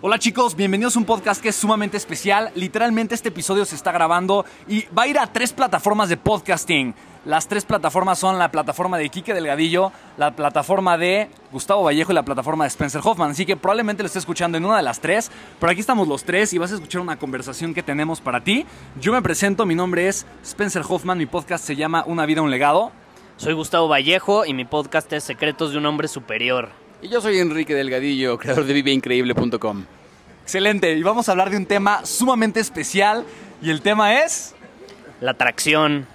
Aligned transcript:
Hola 0.00 0.16
chicos, 0.20 0.54
bienvenidos 0.54 0.94
a 0.94 1.00
un 1.00 1.04
podcast 1.04 1.42
que 1.42 1.48
es 1.48 1.56
sumamente 1.56 1.96
especial. 1.96 2.52
Literalmente 2.54 3.16
este 3.16 3.30
episodio 3.30 3.64
se 3.64 3.74
está 3.74 3.90
grabando 3.90 4.44
y 4.68 4.84
va 4.96 5.02
a 5.02 5.08
ir 5.08 5.18
a 5.18 5.26
tres 5.26 5.52
plataformas 5.52 6.08
de 6.08 6.16
podcasting. 6.16 6.94
Las 7.24 7.48
tres 7.48 7.64
plataformas 7.64 8.16
son 8.16 8.38
la 8.38 8.52
plataforma 8.52 8.96
de 8.96 9.08
Quique 9.08 9.34
Delgadillo, 9.34 9.90
la 10.16 10.36
plataforma 10.36 10.96
de 10.96 11.28
Gustavo 11.50 11.82
Vallejo 11.82 12.12
y 12.12 12.14
la 12.14 12.22
plataforma 12.22 12.62
de 12.62 12.68
Spencer 12.68 13.00
Hoffman. 13.02 13.32
Así 13.32 13.44
que 13.44 13.56
probablemente 13.56 14.04
lo 14.04 14.06
esté 14.06 14.20
escuchando 14.20 14.56
en 14.56 14.64
una 14.64 14.76
de 14.76 14.84
las 14.84 15.00
tres, 15.00 15.32
pero 15.58 15.72
aquí 15.72 15.80
estamos 15.80 16.06
los 16.06 16.22
tres 16.22 16.52
y 16.52 16.58
vas 16.58 16.70
a 16.70 16.76
escuchar 16.76 17.00
una 17.00 17.18
conversación 17.18 17.74
que 17.74 17.82
tenemos 17.82 18.20
para 18.20 18.44
ti. 18.44 18.66
Yo 19.00 19.12
me 19.12 19.20
presento, 19.20 19.66
mi 19.66 19.74
nombre 19.74 20.06
es 20.06 20.26
Spencer 20.44 20.84
Hoffman, 20.88 21.18
mi 21.18 21.26
podcast 21.26 21.64
se 21.64 21.74
llama 21.74 22.04
Una 22.06 22.24
vida, 22.24 22.40
un 22.40 22.52
legado. 22.52 22.92
Soy 23.36 23.52
Gustavo 23.52 23.88
Vallejo 23.88 24.46
y 24.46 24.54
mi 24.54 24.64
podcast 24.64 25.12
es 25.12 25.24
Secretos 25.24 25.72
de 25.72 25.78
un 25.78 25.86
hombre 25.86 26.06
superior. 26.06 26.87
Y 27.00 27.08
yo 27.08 27.20
soy 27.20 27.38
Enrique 27.38 27.76
Delgadillo, 27.76 28.36
creador 28.38 28.64
de 28.64 28.72
viveincreíble.com. 28.72 29.84
Excelente, 30.42 30.92
y 30.94 31.02
vamos 31.04 31.28
a 31.28 31.32
hablar 31.32 31.48
de 31.48 31.56
un 31.56 31.64
tema 31.64 32.04
sumamente 32.04 32.58
especial 32.58 33.24
y 33.62 33.70
el 33.70 33.82
tema 33.82 34.22
es... 34.22 34.54
La 35.20 35.32
atracción. 35.32 36.06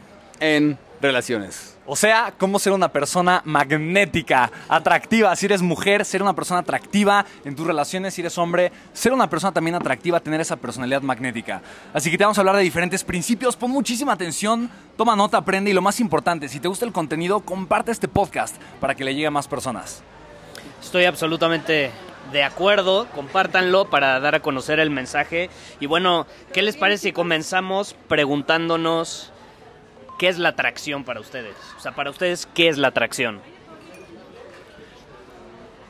En 0.42 0.78
relaciones. 1.02 1.78
O 1.86 1.96
sea, 1.96 2.34
cómo 2.38 2.60
ser 2.60 2.74
una 2.74 2.90
persona 2.90 3.42
magnética, 3.46 4.52
atractiva. 4.68 5.36
Si 5.36 5.46
eres 5.46 5.62
mujer, 5.62 6.04
ser 6.04 6.22
una 6.22 6.34
persona 6.34 6.62
atractiva 6.62 7.26
en 7.46 7.56
tus 7.56 7.68
relaciones. 7.68 8.14
Si 8.14 8.22
eres 8.22 8.38
hombre, 8.38 8.72
ser 8.94 9.14
una 9.14 9.30
persona 9.30 9.54
también 9.54 9.76
atractiva, 9.76 10.20
tener 10.20 10.42
esa 10.42 10.56
personalidad 10.56 11.02
magnética. 11.02 11.62
Así 11.94 12.10
que 12.10 12.18
te 12.18 12.24
vamos 12.24 12.38
a 12.38 12.42
hablar 12.42 12.56
de 12.56 12.64
diferentes 12.64 13.04
principios. 13.04 13.56
Pon 13.56 13.72
muchísima 13.72 14.14
atención, 14.14 14.70
toma 14.98 15.16
nota, 15.16 15.38
aprende 15.38 15.72
y 15.72 15.74
lo 15.74 15.82
más 15.82 16.00
importante, 16.00 16.50
si 16.50 16.60
te 16.60 16.68
gusta 16.68 16.86
el 16.86 16.94
contenido, 16.94 17.42
comparte 17.42 17.92
este 17.92 18.08
podcast 18.08 18.56
para 18.80 18.96
que 18.96 19.04
le 19.04 19.14
llegue 19.14 19.28
a 19.28 19.32
más 19.32 19.48
personas. 19.48 20.04
Estoy 20.82 21.06
absolutamente 21.06 21.92
de 22.32 22.44
acuerdo, 22.44 23.08
compártanlo 23.14 23.90
para 23.90 24.20
dar 24.20 24.36
a 24.36 24.40
conocer 24.42 24.80
el 24.80 24.90
mensaje. 24.90 25.50
Y 25.80 25.86
bueno, 25.86 26.26
¿qué 26.54 26.62
les 26.62 26.78
parece 26.78 27.04
si 27.04 27.12
comenzamos 27.12 27.96
preguntándonos 28.08 29.32
qué 30.18 30.30
es 30.30 30.38
la 30.38 30.50
atracción 30.50 31.04
para 31.04 31.20
ustedes? 31.20 31.56
O 31.78 31.80
sea, 31.80 31.94
para 31.94 32.10
ustedes, 32.10 32.48
¿qué 32.54 32.70
es 32.70 32.78
la 32.78 32.90
atracción? 32.90 33.42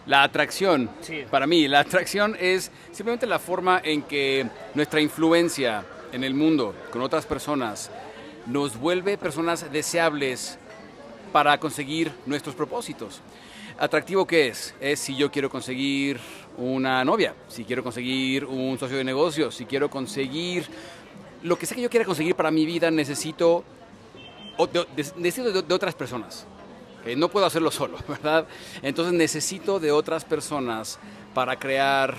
La 0.06 0.24
atracción, 0.24 0.90
para 1.32 1.48
mí, 1.48 1.68
la 1.70 1.80
atracción 1.80 2.36
es 2.38 2.72
simplemente 2.92 3.26
la 3.26 3.40
forma 3.40 3.80
en 3.82 4.02
que 4.02 4.46
nuestra 4.74 5.00
influencia 5.00 5.86
en 6.12 6.26
el 6.26 6.34
mundo 6.34 6.76
con 6.92 7.02
otras 7.02 7.26
personas 7.26 7.90
nos 8.46 8.78
vuelve 8.78 9.18
personas 9.18 9.72
deseables 9.72 10.60
para 11.32 11.58
conseguir 11.58 12.12
nuestros 12.26 12.54
propósitos. 12.54 13.22
¿Atractivo 13.80 14.28
qué 14.28 14.48
es? 14.48 14.76
Es 14.80 15.00
si 15.00 15.16
yo 15.16 15.32
quiero 15.32 15.50
conseguir 15.50 16.20
una 16.58 17.04
novia, 17.04 17.34
si 17.48 17.66
quiero 17.66 17.84
conseguir 17.84 18.46
un 18.46 18.78
socio 18.78 18.98
de 18.98 19.04
negocios, 19.04 19.56
si 19.56 19.66
quiero 19.66 19.90
conseguir 19.90 20.68
lo 21.42 21.58
que 21.58 21.66
sea 21.66 21.76
que 21.76 21.82
yo 21.82 21.90
quiera 21.90 22.06
conseguir 22.06 22.36
para 22.36 22.52
mi 22.52 22.66
vida, 22.66 22.92
necesito 22.92 23.64
necesito 25.18 25.62
de, 25.64 25.74
otras 25.74 25.96
personas. 25.96 26.46
no 27.18 27.30
puedo 27.30 27.46
hacerlo 27.46 27.72
solo, 27.72 27.98
¿verdad? 28.08 28.48
Entonces 28.84 29.14
necesito 29.14 29.80
de 29.80 29.92
otras 29.92 30.24
personas 30.24 31.00
para 31.34 31.58
crear 31.58 32.16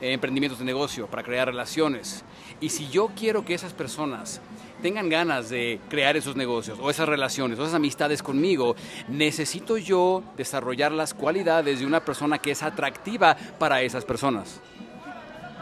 emprendimientos 0.00 0.58
de 0.58 0.64
negocio, 0.64 1.06
para 1.06 1.22
crear 1.22 1.46
relaciones. 1.46 2.24
Y 2.60 2.70
si 2.70 2.88
yo 2.88 3.10
quiero 3.16 3.44
que 3.44 3.54
esas 3.54 3.72
personas 3.72 4.40
tengan 4.82 5.08
ganas 5.08 5.48
de 5.48 5.80
crear 5.88 6.16
esos 6.16 6.36
negocios 6.36 6.78
o 6.82 6.90
esas 6.90 7.08
relaciones 7.08 7.58
o 7.58 7.62
esas 7.62 7.74
amistades 7.74 8.22
conmigo, 8.22 8.76
necesito 9.08 9.78
yo 9.78 10.22
desarrollar 10.36 10.92
las 10.92 11.14
cualidades 11.14 11.80
de 11.80 11.86
una 11.86 12.00
persona 12.00 12.38
que 12.38 12.50
es 12.50 12.62
atractiva 12.62 13.36
para 13.58 13.80
esas 13.80 14.04
personas. 14.04 14.60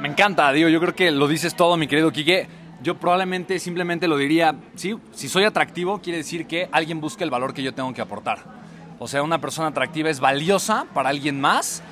Me 0.00 0.08
encanta, 0.08 0.50
digo, 0.52 0.68
yo 0.70 0.80
creo 0.80 0.94
que 0.94 1.10
lo 1.10 1.28
dices 1.28 1.54
todo, 1.54 1.76
mi 1.76 1.86
querido 1.86 2.10
Quique. 2.10 2.48
Yo 2.82 2.96
probablemente 2.96 3.58
simplemente 3.58 4.08
lo 4.08 4.16
diría, 4.16 4.54
sí, 4.74 4.96
si 5.12 5.28
soy 5.28 5.44
atractivo 5.44 6.00
quiere 6.00 6.16
decir 6.16 6.46
que 6.46 6.70
alguien 6.72 6.98
busca 6.98 7.22
el 7.22 7.30
valor 7.30 7.52
que 7.52 7.62
yo 7.62 7.74
tengo 7.74 7.92
que 7.92 8.00
aportar. 8.00 8.38
O 8.98 9.06
sea, 9.06 9.22
una 9.22 9.40
persona 9.40 9.68
atractiva 9.68 10.08
es 10.08 10.18
valiosa 10.18 10.86
para 10.94 11.10
alguien 11.10 11.38
más 11.38 11.82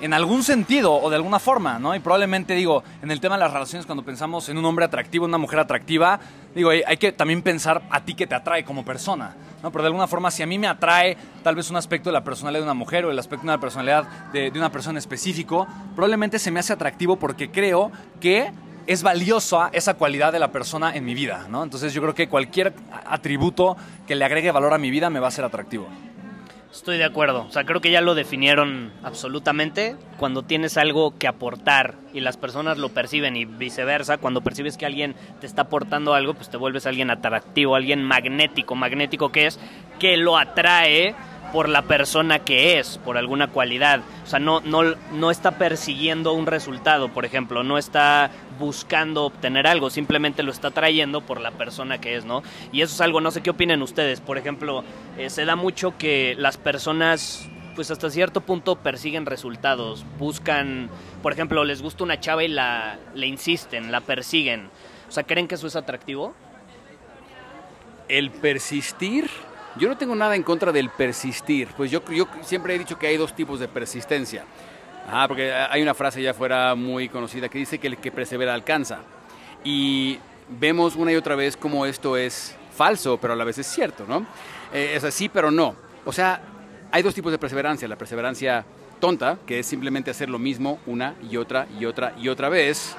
en 0.00 0.12
algún 0.12 0.42
sentido 0.42 0.94
o 0.94 1.08
de 1.10 1.16
alguna 1.16 1.38
forma, 1.38 1.78
¿no? 1.78 1.94
Y 1.94 2.00
probablemente 2.00 2.54
digo, 2.54 2.82
en 3.02 3.10
el 3.10 3.20
tema 3.20 3.36
de 3.36 3.40
las 3.40 3.52
relaciones, 3.52 3.86
cuando 3.86 4.04
pensamos 4.04 4.48
en 4.48 4.58
un 4.58 4.64
hombre 4.64 4.84
atractivo, 4.84 5.24
una 5.24 5.38
mujer 5.38 5.60
atractiva, 5.60 6.20
digo, 6.54 6.70
hay, 6.70 6.96
que 6.96 7.12
también 7.12 7.42
pensar 7.42 7.82
a 7.90 8.04
ti 8.04 8.14
que 8.14 8.26
te 8.26 8.34
atrae 8.34 8.64
como 8.64 8.84
persona, 8.84 9.34
¿no? 9.62 9.70
Pero 9.70 9.82
de 9.82 9.88
alguna 9.88 10.06
forma, 10.06 10.30
si 10.30 10.42
a 10.42 10.46
mí 10.46 10.58
me 10.58 10.66
atrae 10.66 11.16
tal 11.42 11.54
vez 11.54 11.70
un 11.70 11.76
aspecto 11.76 12.10
de 12.10 12.14
la 12.14 12.24
personalidad 12.24 12.60
de 12.60 12.64
una 12.64 12.74
mujer 12.74 13.04
o 13.04 13.10
el 13.10 13.18
aspecto 13.18 13.42
de 13.42 13.52
una 13.52 13.60
personalidad 13.60 14.04
de, 14.32 14.52
una 14.54 14.70
persona 14.70 14.98
específico, 14.98 15.66
probablemente 15.94 16.38
se 16.38 16.50
me 16.50 16.60
hace 16.60 16.72
atractivo 16.72 17.16
porque 17.16 17.50
creo 17.50 17.90
que 18.20 18.52
es 18.86 19.02
valiosa 19.02 19.70
esa 19.72 19.94
cualidad 19.94 20.32
de 20.32 20.38
la 20.38 20.52
persona 20.52 20.94
en 20.94 21.04
mi 21.04 21.14
vida, 21.14 21.46
¿no? 21.50 21.64
Entonces 21.64 21.92
yo 21.92 22.00
creo 22.02 22.14
que 22.14 22.28
cualquier 22.28 22.74
atributo 23.06 23.76
que 24.06 24.14
le 24.14 24.24
agregue 24.24 24.50
valor 24.52 24.74
a 24.74 24.78
mi 24.78 24.90
vida 24.90 25.10
me 25.10 25.18
va 25.18 25.28
a 25.28 25.32
ser 25.32 25.44
atractivo. 25.44 25.88
Estoy 26.72 26.98
de 26.98 27.04
acuerdo. 27.04 27.46
O 27.48 27.52
sea, 27.52 27.64
creo 27.64 27.80
que 27.80 27.90
ya 27.90 28.00
lo 28.00 28.14
definieron 28.14 28.92
absolutamente. 29.02 29.96
Cuando 30.18 30.42
tienes 30.42 30.76
algo 30.76 31.16
que 31.16 31.26
aportar 31.26 31.94
y 32.12 32.20
las 32.20 32.36
personas 32.36 32.78
lo 32.78 32.90
perciben 32.90 33.36
y 33.36 33.44
viceversa, 33.44 34.18
cuando 34.18 34.42
percibes 34.42 34.76
que 34.76 34.86
alguien 34.86 35.14
te 35.40 35.46
está 35.46 35.62
aportando 35.62 36.14
algo, 36.14 36.34
pues 36.34 36.50
te 36.50 36.56
vuelves 36.56 36.86
alguien 36.86 37.10
atractivo, 37.10 37.76
alguien 37.76 38.02
magnético. 38.02 38.74
Magnético 38.74 39.32
que 39.32 39.46
es 39.46 39.58
que 39.98 40.16
lo 40.16 40.36
atrae 40.36 41.14
por 41.52 41.68
la 41.68 41.82
persona 41.82 42.40
que 42.40 42.78
es, 42.78 42.98
por 42.98 43.16
alguna 43.16 43.48
cualidad. 43.48 44.00
O 44.24 44.26
sea, 44.26 44.38
no, 44.38 44.60
no, 44.60 44.82
no 45.12 45.30
está 45.30 45.52
persiguiendo 45.52 46.32
un 46.32 46.46
resultado, 46.46 47.08
por 47.08 47.24
ejemplo, 47.24 47.62
no 47.62 47.78
está 47.78 48.30
buscando 48.58 49.24
obtener 49.24 49.66
algo, 49.66 49.90
simplemente 49.90 50.42
lo 50.42 50.50
está 50.50 50.70
trayendo 50.70 51.20
por 51.20 51.40
la 51.40 51.52
persona 51.52 51.98
que 51.98 52.16
es, 52.16 52.24
¿no? 52.24 52.42
Y 52.72 52.82
eso 52.82 52.94
es 52.94 53.00
algo, 53.00 53.20
no 53.20 53.30
sé 53.30 53.42
qué 53.42 53.50
opinen 53.50 53.82
ustedes. 53.82 54.20
Por 54.20 54.38
ejemplo, 54.38 54.84
eh, 55.18 55.30
se 55.30 55.44
da 55.44 55.56
mucho 55.56 55.96
que 55.98 56.34
las 56.38 56.56
personas 56.56 57.48
pues 57.74 57.90
hasta 57.90 58.08
cierto 58.08 58.40
punto 58.40 58.76
persiguen 58.76 59.26
resultados, 59.26 60.06
buscan, 60.18 60.88
por 61.22 61.34
ejemplo, 61.34 61.62
les 61.62 61.82
gusta 61.82 62.04
una 62.04 62.18
chava 62.18 62.42
y 62.42 62.48
la 62.48 62.98
le 63.14 63.26
insisten, 63.26 63.92
la 63.92 64.00
persiguen. 64.00 64.70
O 65.08 65.12
sea, 65.12 65.24
¿creen 65.24 65.46
que 65.46 65.56
eso 65.56 65.66
es 65.66 65.76
atractivo? 65.76 66.34
El 68.08 68.30
persistir 68.30 69.28
yo 69.78 69.88
no 69.88 69.96
tengo 69.96 70.14
nada 70.14 70.36
en 70.36 70.42
contra 70.42 70.72
del 70.72 70.90
persistir, 70.90 71.68
pues 71.76 71.90
yo, 71.90 72.02
yo 72.10 72.26
siempre 72.42 72.74
he 72.74 72.78
dicho 72.78 72.98
que 72.98 73.06
hay 73.06 73.16
dos 73.16 73.34
tipos 73.34 73.60
de 73.60 73.68
persistencia. 73.68 74.44
Ah, 75.08 75.26
porque 75.28 75.52
hay 75.52 75.82
una 75.82 75.94
frase 75.94 76.20
ya 76.20 76.34
fuera 76.34 76.74
muy 76.74 77.08
conocida 77.08 77.48
que 77.48 77.58
dice 77.58 77.78
que 77.78 77.86
el 77.86 77.98
que 77.98 78.10
persevera 78.10 78.54
alcanza. 78.54 79.00
Y 79.62 80.18
vemos 80.48 80.96
una 80.96 81.12
y 81.12 81.16
otra 81.16 81.36
vez 81.36 81.56
cómo 81.56 81.86
esto 81.86 82.16
es 82.16 82.56
falso, 82.76 83.18
pero 83.20 83.34
a 83.34 83.36
la 83.36 83.44
vez 83.44 83.58
es 83.58 83.66
cierto, 83.66 84.04
¿no? 84.08 84.26
Eh, 84.72 84.94
es 84.96 85.04
así, 85.04 85.28
pero 85.28 85.50
no. 85.50 85.76
O 86.04 86.12
sea, 86.12 86.40
hay 86.90 87.02
dos 87.02 87.14
tipos 87.14 87.30
de 87.30 87.38
perseverancia. 87.38 87.86
La 87.86 87.96
perseverancia 87.96 88.64
tonta, 88.98 89.38
que 89.46 89.60
es 89.60 89.66
simplemente 89.66 90.10
hacer 90.10 90.28
lo 90.28 90.38
mismo 90.38 90.80
una 90.86 91.14
y 91.30 91.36
otra 91.36 91.68
y 91.78 91.84
otra 91.84 92.14
y 92.18 92.28
otra 92.28 92.48
vez, 92.48 92.96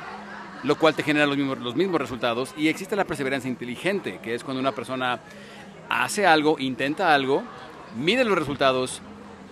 lo 0.64 0.78
cual 0.78 0.96
te 0.96 1.04
genera 1.04 1.26
los 1.26 1.38
mismos, 1.38 1.58
los 1.60 1.76
mismos 1.76 2.00
resultados. 2.00 2.54
Y 2.56 2.70
existe 2.70 2.96
la 2.96 3.06
perseverancia 3.06 3.50
inteligente, 3.50 4.20
que 4.24 4.34
es 4.34 4.44
cuando 4.44 4.62
una 4.62 4.72
persona 4.72 5.20
hace 5.90 6.26
algo, 6.26 6.58
intenta 6.60 7.14
algo, 7.14 7.44
mide 7.98 8.24
los 8.24 8.38
resultados, 8.38 9.02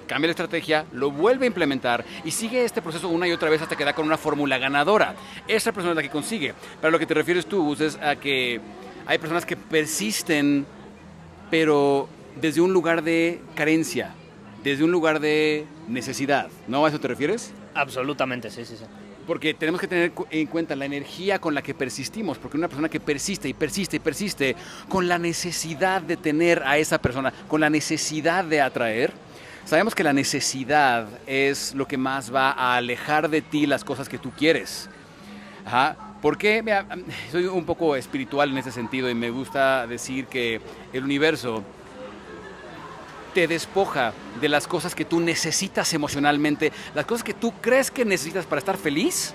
cambia 0.07 0.27
la 0.27 0.31
estrategia, 0.31 0.85
lo 0.91 1.11
vuelve 1.11 1.45
a 1.45 1.47
implementar 1.47 2.05
y 2.23 2.31
sigue 2.31 2.63
este 2.63 2.81
proceso 2.81 3.09
una 3.09 3.27
y 3.27 3.31
otra 3.31 3.49
vez 3.49 3.61
hasta 3.61 3.75
que 3.75 3.85
da 3.85 3.93
con 3.93 4.05
una 4.05 4.17
fórmula 4.17 4.57
ganadora. 4.57 5.15
Esa 5.47 5.71
persona 5.71 5.91
es 5.91 5.95
la 5.95 6.03
que 6.03 6.09
consigue. 6.09 6.53
Pero 6.79 6.91
lo 6.91 6.99
que 6.99 7.05
te 7.05 7.13
refieres 7.13 7.45
tú, 7.45 7.75
es 7.79 7.97
a 7.97 8.15
que 8.15 8.61
hay 9.05 9.17
personas 9.17 9.45
que 9.45 9.55
persisten, 9.57 10.65
pero 11.49 12.07
desde 12.39 12.61
un 12.61 12.73
lugar 12.73 13.03
de 13.03 13.41
carencia, 13.55 14.13
desde 14.63 14.83
un 14.83 14.91
lugar 14.91 15.19
de 15.19 15.65
necesidad. 15.87 16.47
¿No 16.67 16.85
a 16.85 16.89
eso 16.89 16.99
te 16.99 17.07
refieres? 17.07 17.53
Absolutamente, 17.73 18.49
sí, 18.49 18.65
sí, 18.65 18.75
sí. 18.77 18.85
Porque 19.27 19.53
tenemos 19.53 19.81
que 19.81 19.87
tener 19.87 20.11
en 20.29 20.47
cuenta 20.47 20.75
la 20.75 20.85
energía 20.85 21.39
con 21.39 21.55
la 21.55 21.61
que 21.61 21.73
persistimos, 21.73 22.37
porque 22.37 22.57
una 22.57 22.67
persona 22.67 22.89
que 22.89 22.99
persiste 22.99 23.49
y 23.49 23.53
persiste 23.53 23.97
y 23.97 23.99
persiste 23.99 24.55
con 24.87 25.07
la 25.07 25.17
necesidad 25.17 26.01
de 26.01 26.17
tener 26.17 26.61
a 26.63 26.77
esa 26.77 26.99
persona, 26.99 27.33
con 27.47 27.61
la 27.61 27.69
necesidad 27.69 28.45
de 28.45 28.61
atraer, 28.61 29.13
sabemos 29.65 29.95
que 29.95 30.03
la 30.03 30.13
necesidad 30.13 31.07
es 31.25 31.73
lo 31.73 31.87
que 31.87 31.97
más 31.97 32.33
va 32.33 32.51
a 32.51 32.75
alejar 32.75 33.29
de 33.29 33.41
ti 33.41 33.65
las 33.65 33.83
cosas 33.83 34.07
que 34.07 34.17
tú 34.17 34.31
quieres. 34.31 34.89
Ajá. 35.65 35.97
Porque 36.21 36.63
soy 37.31 37.45
un 37.45 37.65
poco 37.65 37.95
espiritual 37.95 38.49
en 38.49 38.57
ese 38.57 38.71
sentido 38.71 39.09
y 39.09 39.13
me 39.13 39.29
gusta 39.29 39.85
decir 39.85 40.25
que 40.25 40.59
el 40.91 41.03
universo 41.03 41.63
te 43.35 43.47
despoja 43.47 44.13
de 44.39 44.47
las 44.47 44.65
cosas 44.65 44.95
que 44.95 45.03
tú 45.03 45.19
necesitas 45.19 45.93
emocionalmente, 45.93 46.71
las 46.95 47.05
cosas 47.05 47.21
que 47.21 47.33
tú 47.33 47.51
crees 47.59 47.91
que 47.91 48.05
necesitas 48.05 48.45
para 48.45 48.59
estar 48.59 48.77
feliz. 48.77 49.33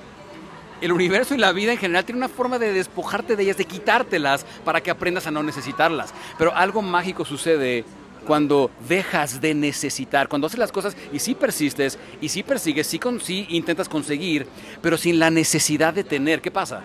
El 0.80 0.92
universo 0.92 1.34
y 1.34 1.38
la 1.38 1.52
vida 1.52 1.72
en 1.72 1.78
general 1.78 2.06
tienen 2.06 2.24
una 2.24 2.34
forma 2.34 2.58
de 2.58 2.72
despojarte 2.72 3.36
de 3.36 3.42
ellas, 3.42 3.58
de 3.58 3.66
quitártelas 3.66 4.46
para 4.64 4.80
que 4.80 4.90
aprendas 4.90 5.26
a 5.26 5.30
no 5.30 5.42
necesitarlas. 5.42 6.14
Pero 6.38 6.56
algo 6.56 6.80
mágico 6.80 7.26
sucede 7.26 7.84
cuando 8.26 8.70
dejas 8.88 9.42
de 9.42 9.52
necesitar, 9.52 10.28
cuando 10.28 10.46
haces 10.46 10.58
las 10.58 10.72
cosas 10.72 10.96
y 11.12 11.18
sí 11.18 11.34
persistes 11.34 11.98
y 12.22 12.30
sí 12.30 12.42
persigues, 12.42 12.86
sí, 12.86 12.98
con, 12.98 13.20
sí 13.20 13.46
intentas 13.50 13.90
conseguir, 13.90 14.46
pero 14.80 14.96
sin 14.96 15.18
la 15.18 15.28
necesidad 15.28 15.92
de 15.92 16.04
tener. 16.04 16.40
¿Qué 16.40 16.50
pasa? 16.50 16.84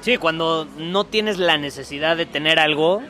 Sí, 0.00 0.16
cuando 0.16 0.66
no 0.76 1.04
tienes 1.04 1.38
la 1.38 1.56
necesidad 1.56 2.16
de 2.16 2.26
tener 2.26 2.58
algo, 2.58 3.00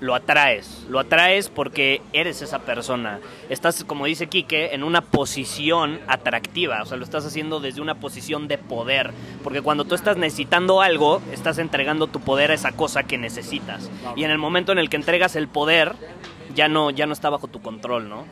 lo 0.00 0.14
atraes. 0.14 0.86
Lo 0.88 0.98
atraes 0.98 1.48
porque 1.48 2.00
eres 2.12 2.42
esa 2.42 2.60
persona. 2.60 3.20
Estás, 3.48 3.84
como 3.84 4.06
dice 4.06 4.28
Quique, 4.28 4.74
en 4.74 4.84
una 4.84 5.00
posición 5.00 6.00
atractiva. 6.06 6.82
O 6.82 6.86
sea, 6.86 6.96
lo 6.96 7.04
estás 7.04 7.26
haciendo 7.26 7.60
desde 7.60 7.80
una 7.80 7.96
posición 7.96 8.48
de 8.48 8.58
poder. 8.58 9.12
Porque 9.42 9.62
cuando 9.62 9.84
tú 9.84 9.94
estás 9.94 10.16
necesitando 10.16 10.80
algo, 10.80 11.20
estás 11.32 11.58
entregando 11.58 12.06
tu 12.06 12.20
poder 12.20 12.50
a 12.50 12.54
esa 12.54 12.72
cosa 12.72 13.02
que 13.02 13.18
necesitas. 13.18 13.90
Y 14.16 14.24
en 14.24 14.30
el 14.30 14.38
momento 14.38 14.72
en 14.72 14.78
el 14.78 14.88
que 14.88 14.96
entregas 14.96 15.36
el 15.36 15.48
poder, 15.48 15.94
ya 16.54 16.68
no, 16.68 16.90
ya 16.90 17.06
no 17.06 17.12
está 17.12 17.30
bajo 17.30 17.48
tu 17.48 17.60
control, 17.60 18.08
¿no? 18.08 18.24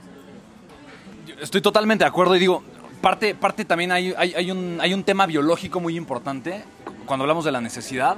Estoy 1.41 1.61
totalmente 1.61 2.05
de 2.05 2.09
acuerdo 2.09 2.37
y 2.37 2.39
digo, 2.39 2.63
parte, 3.01 3.35
parte 3.35 3.65
también 3.65 3.93
hay, 3.93 4.15
hay, 4.17 4.51
un, 4.51 4.79
hay 4.81 4.95
un 4.95 5.05
tema 5.05 5.27
biológico 5.27 5.81
muy 5.81 5.97
importante 5.97 6.65
cuando 7.05 7.25
hablamos 7.25 7.45
de 7.45 7.53
la 7.53 7.61
necesidad 7.61 8.17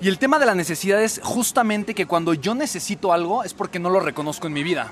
y 0.00 0.08
el 0.08 0.18
tema 0.18 0.38
de 0.38 0.46
la 0.46 0.54
necesidad 0.54 1.02
es 1.02 1.20
justamente 1.22 1.94
que 1.94 2.06
cuando 2.06 2.32
yo 2.34 2.54
necesito 2.54 3.12
algo 3.12 3.42
es 3.42 3.52
porque 3.52 3.78
no 3.78 3.90
lo 3.90 4.00
reconozco 4.00 4.46
en 4.46 4.52
mi 4.52 4.62
vida. 4.62 4.90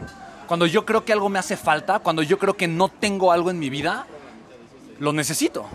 Cuando 0.49 0.67
yo 0.67 0.85
creo 0.85 1.05
que 1.05 1.13
algo 1.13 1.29
me 1.29 1.39
hace 1.39 1.57
falta, 1.57 2.01
cuando 2.01 2.23
yo 2.23 2.39
creo 2.39 2.57
que 2.57 2.67
no 2.67 2.89
tengo 2.89 3.31
algo 3.31 3.51
en 3.51 3.59
mi 3.59 3.71
vida, 3.71 4.07
lo 4.99 5.13
necesito. 5.13 5.67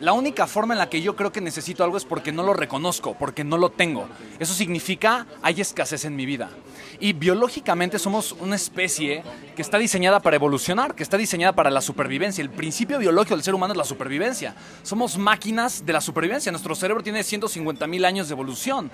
La 0.00 0.12
única 0.12 0.46
forma 0.46 0.74
en 0.74 0.78
la 0.78 0.90
que 0.90 1.00
yo 1.00 1.16
creo 1.16 1.32
que 1.32 1.40
necesito 1.40 1.82
algo 1.84 1.96
es 1.96 2.04
porque 2.04 2.32
no 2.32 2.42
lo 2.42 2.52
reconozco, 2.52 3.14
porque 3.18 3.44
no 3.44 3.56
lo 3.56 3.70
tengo. 3.70 4.06
Eso 4.38 4.52
significa 4.52 5.26
hay 5.40 5.62
escasez 5.62 6.04
en 6.04 6.16
mi 6.16 6.26
vida. 6.26 6.50
Y 6.98 7.12
biológicamente 7.12 7.98
somos 7.98 8.32
una 8.32 8.56
especie 8.56 9.22
que 9.54 9.62
está 9.62 9.78
diseñada 9.78 10.20
para 10.20 10.36
evolucionar, 10.36 10.94
que 10.94 11.02
está 11.02 11.16
diseñada 11.16 11.54
para 11.54 11.70
la 11.70 11.80
supervivencia. 11.80 12.42
El 12.42 12.50
principio 12.50 12.98
biológico 12.98 13.34
del 13.34 13.44
ser 13.44 13.54
humano 13.54 13.72
es 13.72 13.78
la 13.78 13.84
supervivencia. 13.84 14.54
Somos 14.82 15.18
máquinas 15.18 15.84
de 15.84 15.92
la 15.92 16.00
supervivencia. 16.00 16.50
Nuestro 16.52 16.74
cerebro 16.74 17.02
tiene 17.02 17.22
150 17.22 17.86
mil 17.86 18.04
años 18.04 18.28
de 18.28 18.32
evolución. 18.32 18.90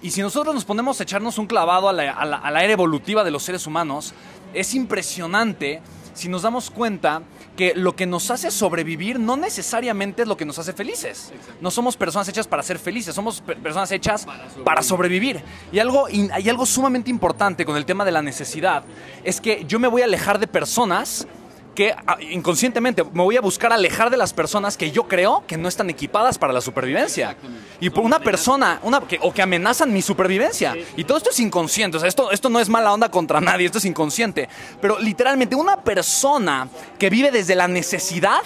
Y 0.00 0.10
si 0.10 0.20
nosotros 0.20 0.54
nos 0.54 0.64
ponemos 0.64 0.98
a 0.98 1.02
echarnos 1.02 1.38
un 1.38 1.46
clavado 1.46 1.88
a 1.88 1.92
la, 1.92 2.12
a 2.12 2.50
la 2.50 2.64
era 2.64 2.72
evolutiva 2.72 3.22
de 3.22 3.30
los 3.30 3.42
seres 3.42 3.66
humanos, 3.66 4.14
es 4.54 4.74
impresionante 4.74 5.80
si 6.14 6.28
nos 6.28 6.42
damos 6.42 6.70
cuenta 6.70 7.22
que 7.56 7.74
lo 7.74 7.94
que 7.94 8.06
nos 8.06 8.30
hace 8.30 8.50
sobrevivir 8.50 9.18
no 9.18 9.36
necesariamente 9.36 10.22
es 10.22 10.28
lo 10.28 10.36
que 10.36 10.44
nos 10.44 10.58
hace 10.58 10.72
felices. 10.72 11.32
No 11.60 11.70
somos 11.70 11.96
personas 11.96 12.28
hechas 12.28 12.46
para 12.46 12.62
ser 12.62 12.78
felices, 12.78 13.14
somos 13.14 13.40
personas 13.40 13.90
hechas 13.92 14.26
para 14.64 14.82
sobrevivir. 14.82 15.42
Y 15.70 15.78
algo, 15.78 16.06
hay 16.06 16.48
algo 16.48 16.66
sumamente 16.66 17.10
importante 17.10 17.64
con 17.64 17.76
el 17.76 17.84
tema 17.84 18.04
de 18.04 18.12
la 18.12 18.22
necesidad, 18.22 18.84
es 19.24 19.40
que 19.40 19.64
yo 19.66 19.78
me 19.78 19.88
voy 19.88 20.02
a 20.02 20.06
alejar 20.06 20.38
de 20.38 20.46
personas 20.46 21.26
que 21.74 21.94
ah, 22.06 22.16
inconscientemente 22.20 23.04
me 23.04 23.22
voy 23.22 23.36
a 23.36 23.40
buscar 23.40 23.72
alejar 23.72 24.10
de 24.10 24.16
las 24.16 24.32
personas 24.32 24.76
que 24.76 24.90
yo 24.90 25.04
creo 25.04 25.44
que 25.46 25.56
no 25.56 25.68
están 25.68 25.90
equipadas 25.90 26.38
para 26.38 26.52
la 26.52 26.60
supervivencia. 26.60 27.36
Y 27.80 27.90
por 27.90 28.04
una 28.04 28.20
persona, 28.20 28.80
una, 28.82 29.00
que, 29.00 29.18
o 29.22 29.32
que 29.32 29.42
amenazan 29.42 29.92
mi 29.92 30.02
supervivencia. 30.02 30.74
Y 30.96 31.04
todo 31.04 31.18
esto 31.18 31.30
es 31.30 31.40
inconsciente. 31.40 31.96
O 31.96 32.00
sea, 32.00 32.08
esto, 32.08 32.30
esto 32.30 32.48
no 32.48 32.60
es 32.60 32.68
mala 32.68 32.92
onda 32.92 33.10
contra 33.10 33.40
nadie, 33.40 33.66
esto 33.66 33.78
es 33.78 33.84
inconsciente. 33.84 34.48
Pero 34.80 34.98
literalmente, 34.98 35.56
una 35.56 35.82
persona 35.82 36.68
que 36.98 37.10
vive 37.10 37.30
desde 37.30 37.54
la 37.54 37.68
necesidad 37.68 38.42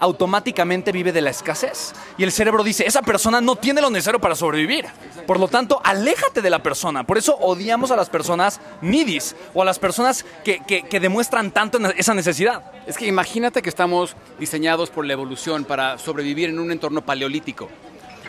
automáticamente 0.00 0.92
vive 0.92 1.12
de 1.12 1.20
la 1.20 1.30
escasez. 1.30 1.92
Y 2.18 2.24
el 2.24 2.32
cerebro 2.32 2.64
dice, 2.64 2.86
esa 2.86 3.02
persona 3.02 3.40
no 3.40 3.56
tiene 3.56 3.80
lo 3.80 3.90
necesario 3.90 4.20
para 4.20 4.34
sobrevivir. 4.34 4.86
Por 5.26 5.38
lo 5.38 5.48
tanto, 5.48 5.80
aléjate 5.84 6.42
de 6.42 6.50
la 6.50 6.62
persona. 6.62 7.04
Por 7.04 7.18
eso 7.18 7.36
odiamos 7.36 7.90
a 7.90 7.96
las 7.96 8.10
personas 8.10 8.60
needies 8.80 9.36
o 9.54 9.62
a 9.62 9.64
las 9.64 9.78
personas 9.78 10.24
que, 10.44 10.60
que 10.66 11.00
demuestran 11.00 11.50
tanto 11.52 11.78
esa 11.96 12.14
necesidad. 12.14 12.62
Es 12.86 12.96
que 12.96 13.06
imagínate 13.06 13.62
que 13.62 13.68
estamos 13.68 14.16
diseñados 14.38 14.90
por 14.90 15.06
la 15.06 15.12
evolución 15.12 15.64
para 15.64 15.98
sobrevivir 15.98 16.48
en 16.48 16.58
un 16.58 16.72
entorno 16.72 17.02
paleolítico. 17.02 17.68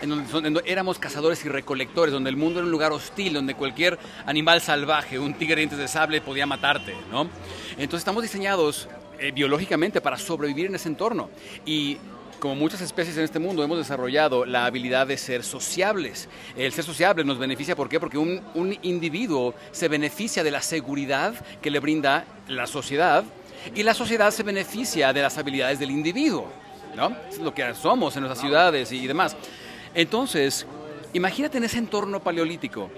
En 0.01 0.09
donde, 0.09 0.63
éramos 0.65 0.97
cazadores 0.97 1.45
y 1.45 1.49
recolectores, 1.49 2.11
donde 2.11 2.31
el 2.31 2.35
mundo 2.35 2.59
era 2.59 2.65
un 2.65 2.71
lugar 2.71 2.91
hostil, 2.91 3.33
donde 3.33 3.53
cualquier 3.53 3.99
animal 4.25 4.59
salvaje, 4.59 5.19
un 5.19 5.35
tigre 5.35 5.57
dientes 5.57 5.77
de 5.77 5.87
sable 5.87 6.21
podía 6.21 6.47
matarte, 6.47 6.95
¿no? 7.11 7.29
Entonces 7.71 7.99
estamos 7.99 8.23
diseñados 8.23 8.89
eh, 9.21 9.31
biológicamente 9.31 10.01
para 10.01 10.17
sobrevivir 10.17 10.65
en 10.65 10.75
ese 10.75 10.89
entorno. 10.89 11.29
Y 11.63 11.97
como 12.39 12.55
muchas 12.55 12.81
especies 12.81 13.15
en 13.17 13.23
este 13.23 13.37
mundo, 13.37 13.63
hemos 13.63 13.77
desarrollado 13.77 14.45
la 14.47 14.65
habilidad 14.65 15.05
de 15.05 15.15
ser 15.15 15.43
sociables. 15.43 16.27
El 16.57 16.73
ser 16.73 16.83
sociable 16.83 17.23
nos 17.23 17.37
beneficia, 17.37 17.75
¿por 17.75 17.87
qué? 17.87 17.99
Porque 17.99 18.17
un, 18.17 18.41
un 18.55 18.75
individuo 18.81 19.53
se 19.71 19.87
beneficia 19.87 20.43
de 20.43 20.49
la 20.49 20.61
seguridad 20.63 21.35
que 21.61 21.69
le 21.69 21.79
brinda 21.79 22.25
la 22.47 22.65
sociedad 22.65 23.23
y 23.75 23.83
la 23.83 23.93
sociedad 23.93 24.31
se 24.31 24.41
beneficia 24.41 25.13
de 25.13 25.21
las 25.21 25.37
habilidades 25.37 25.77
del 25.77 25.91
individuo, 25.91 26.47
¿no? 26.95 27.15
Es 27.29 27.37
lo 27.37 27.53
que 27.53 27.75
somos 27.75 28.15
en 28.15 28.23
nuestras 28.23 28.41
ciudades 28.41 28.91
y 28.91 29.05
demás. 29.05 29.35
Entonces, 29.93 30.65
imagínate 31.13 31.59
en 31.59 31.65
ese 31.65 31.77
entorno 31.77 32.21
paleolítico, 32.21 32.89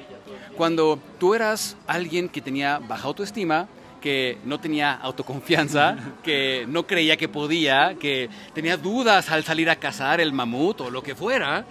cuando 0.55 0.99
tú 1.19 1.35
eras 1.35 1.75
alguien 1.85 2.29
que 2.29 2.39
tenía 2.39 2.79
baja 2.79 3.07
autoestima, 3.07 3.67
que 4.03 4.37
no 4.43 4.59
tenía 4.59 4.95
autoconfianza, 4.95 5.95
que 6.23 6.65
no 6.67 6.85
creía 6.85 7.15
que 7.15 7.29
podía, 7.29 7.95
que 7.97 8.29
tenía 8.53 8.75
dudas 8.75 9.31
al 9.31 9.45
salir 9.45 9.69
a 9.69 9.77
cazar 9.77 10.19
el 10.19 10.33
mamut 10.33 10.81
o 10.81 10.89
lo 10.89 11.01
que 11.01 11.15
fuera, 11.15 11.63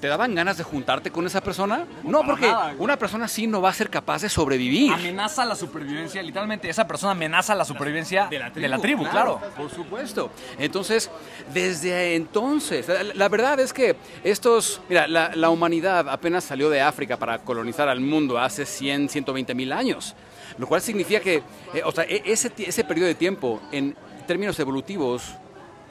¿te 0.00 0.08
daban 0.08 0.34
ganas 0.34 0.56
de 0.56 0.64
juntarte 0.64 1.12
con 1.12 1.24
esa 1.24 1.40
persona? 1.40 1.86
No, 2.02 2.22
porque 2.26 2.52
una 2.78 2.96
persona 2.96 3.26
así 3.26 3.46
no 3.46 3.62
va 3.62 3.70
a 3.70 3.72
ser 3.72 3.88
capaz 3.88 4.22
de 4.22 4.28
sobrevivir. 4.28 4.92
Amenaza 4.92 5.44
la 5.44 5.54
supervivencia, 5.54 6.20
literalmente 6.24 6.68
esa 6.68 6.88
persona 6.88 7.12
amenaza 7.12 7.54
la 7.54 7.64
supervivencia 7.64 8.26
de 8.26 8.68
la 8.68 8.78
tribu, 8.80 9.08
claro, 9.08 9.40
Por 9.56 9.70
supuesto. 9.70 10.32
Entonces, 10.58 11.08
desde 11.54 12.16
entonces, 12.16 12.88
la, 13.14 13.28
verdad 13.28 13.60
es 13.60 13.72
que 13.72 13.94
estos, 14.24 14.80
mira, 14.88 15.06
la, 15.06 15.36
la 15.36 15.50
humanidad 15.50 16.08
apenas 16.08 16.42
salió 16.42 16.68
de 16.68 16.80
África 16.80 17.16
para 17.16 17.38
colonizar 17.38 17.88
al 17.88 18.00
mundo 18.00 18.40
hace 18.40 18.66
100, 18.66 19.08
120 19.08 19.54
mil 19.54 19.72
años. 19.72 20.16
Lo 20.58 20.66
cual 20.66 20.80
significa 20.80 21.20
que, 21.20 21.42
eh, 21.74 21.82
o 21.84 21.92
sea, 21.92 22.04
e, 22.04 22.22
ese, 22.26 22.52
ese 22.58 22.84
periodo 22.84 23.08
de 23.08 23.14
tiempo, 23.14 23.60
en 23.72 23.96
términos 24.26 24.58
evolutivos, 24.58 25.34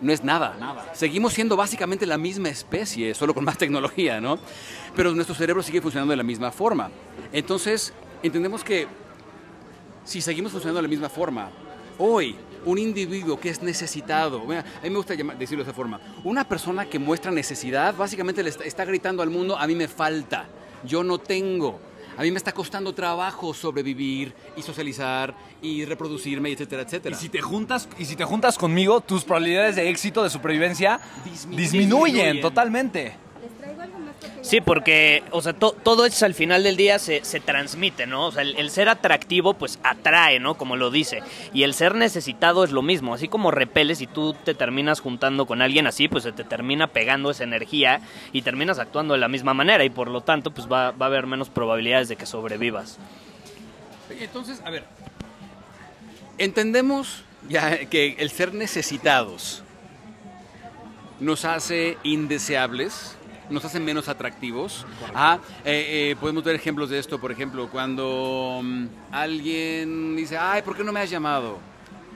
no 0.02 0.12
es 0.12 0.24
nada. 0.24 0.56
nada. 0.60 0.94
Seguimos 0.94 1.34
siendo 1.34 1.56
básicamente 1.56 2.06
la 2.06 2.18
misma 2.18 2.50
especie, 2.50 3.14
solo 3.14 3.34
con 3.34 3.44
más 3.44 3.58
tecnología, 3.58 4.20
¿no? 4.20 4.40
Pero 4.96 5.14
nuestro 5.14 5.36
cerebro 5.36 5.62
sigue 5.64 5.82
funcionando 5.82 6.12
de 6.12 6.18
la 6.18 6.24
misma 6.24 6.52
forma. 6.52 6.90
Entonces, 7.32 7.94
entendemos 8.24 8.64
que 8.64 8.88
si 10.04 10.22
seguimos 10.22 10.52
funcionando 10.52 10.80
de 10.80 10.84
la 10.84 10.90
misma 10.90 11.10
forma, 11.10 11.50
hoy 11.98 12.36
un 12.66 12.78
individuo 12.78 13.40
que 13.40 13.50
es 13.50 13.62
necesitado, 13.62 14.42
a 14.42 14.46
mí 14.84 14.90
me 14.90 14.96
gusta 14.96 15.16
decirlo 15.16 15.64
de 15.64 15.70
esa 15.70 15.76
forma, 15.76 16.00
una 16.24 16.48
persona 16.48 16.86
que 16.86 17.00
muestra 17.00 17.32
necesidad, 17.32 17.96
básicamente 17.96 18.44
le 18.44 18.50
está, 18.50 18.64
está 18.64 18.86
gritando 18.86 19.24
al 19.24 19.30
mundo, 19.30 19.58
a 19.58 19.66
mí 19.68 19.76
me 19.76 19.88
falta, 19.88 20.46
yo 20.84 21.04
no 21.04 21.18
tengo, 21.18 21.80
a 22.18 22.22
mí 22.24 22.32
me 22.32 22.38
está 22.38 22.52
costando 22.52 22.94
trabajo 22.94 23.54
sobrevivir 23.54 24.34
y 24.56 24.62
socializar 24.62 25.34
y 25.62 25.86
reproducirme, 25.86 26.52
etcétera, 26.52 26.84
etcétera. 26.84 27.16
Y 27.16 27.20
si 27.20 27.30
te 27.30 27.42
juntas, 27.42 27.88
y 27.98 28.06
si 28.06 28.16
te 28.16 28.24
juntas 28.26 28.58
conmigo, 28.58 29.02
tus 29.02 29.24
probabilidades 29.24 29.76
de 29.76 29.90
éxito, 29.90 30.24
de 30.24 30.30
supervivencia, 30.30 31.00
Dismi- 31.26 31.56
disminuyen, 31.56 31.58
disminuyen. 31.58 32.42
totalmente. 32.42 33.16
Les 33.42 33.58
traigo 33.58 33.82
algo 33.82 34.00
más 34.00 34.11
porque 34.11 34.11
Sí, 34.42 34.60
porque, 34.62 35.24
o 35.32 35.42
sea, 35.42 35.54
to- 35.54 35.76
todo 35.84 36.06
eso 36.06 36.26
al 36.26 36.34
final 36.34 36.64
del 36.64 36.76
día 36.78 37.00
se, 37.00 37.24
se 37.24 37.40
transmite, 37.40 38.06
¿no? 38.08 38.28
O 38.28 38.32
sea, 38.32 38.42
el, 38.42 38.56
el 38.56 38.70
ser 38.72 38.90
atractivo, 38.90 39.54
pues 39.54 39.80
atrae, 39.84 40.40
¿no? 40.40 40.56
Como 40.58 40.76
lo 40.76 40.90
dice. 40.92 41.22
Y 41.54 41.64
el 41.64 41.74
ser 41.74 41.96
necesitado 41.96 42.64
es 42.64 42.72
lo 42.72 42.82
mismo. 42.82 43.14
Así 43.14 43.28
como 43.28 43.52
repeles 43.52 44.02
y 44.02 44.08
tú 44.08 44.34
te 44.34 44.54
terminas 44.54 45.00
juntando 45.00 45.46
con 45.46 45.62
alguien 45.62 45.88
así, 45.88 46.08
pues 46.08 46.24
se 46.24 46.32
te 46.32 46.44
termina 46.44 46.88
pegando 46.88 47.32
esa 47.32 47.44
energía 47.44 48.02
y 48.32 48.42
terminas 48.42 48.80
actuando 48.80 49.14
de 49.14 49.20
la 49.20 49.28
misma 49.28 49.54
manera. 49.54 49.84
Y 49.86 49.90
por 49.90 50.08
lo 50.10 50.22
tanto, 50.22 50.52
pues 50.52 50.68
va, 50.68 50.92
va 50.92 51.06
a 51.06 51.10
haber 51.10 51.28
menos 51.28 51.50
probabilidades 51.50 52.08
de 52.10 52.16
que 52.16 52.26
sobrevivas. 52.26 52.98
Entonces, 54.20 54.62
a 54.66 54.70
ver, 54.72 54.84
entendemos 56.38 57.24
ya 57.48 57.86
que 57.86 58.16
el 58.20 58.30
ser 58.30 58.54
necesitados 58.54 59.64
nos 61.20 61.46
hace 61.46 61.98
indeseables, 62.04 63.16
nos 63.52 63.66
hace 63.66 63.80
menos 63.80 64.08
atractivos. 64.08 64.86
Ah, 65.14 65.40
eh, 65.66 66.12
eh, 66.12 66.16
podemos 66.20 66.44
ver 66.44 66.56
ejemplos 66.56 66.90
de 66.90 67.00
esto, 67.00 67.20
por 67.20 67.32
ejemplo, 67.32 67.70
cuando 67.70 68.62
mm, 68.64 68.86
alguien 69.12 70.16
dice, 70.16 70.38
ay, 70.38 70.62
¿por 70.62 70.76
qué 70.76 70.84
no 70.84 70.92
me 70.92 71.02
has 71.02 71.10
llamado? 71.10 71.60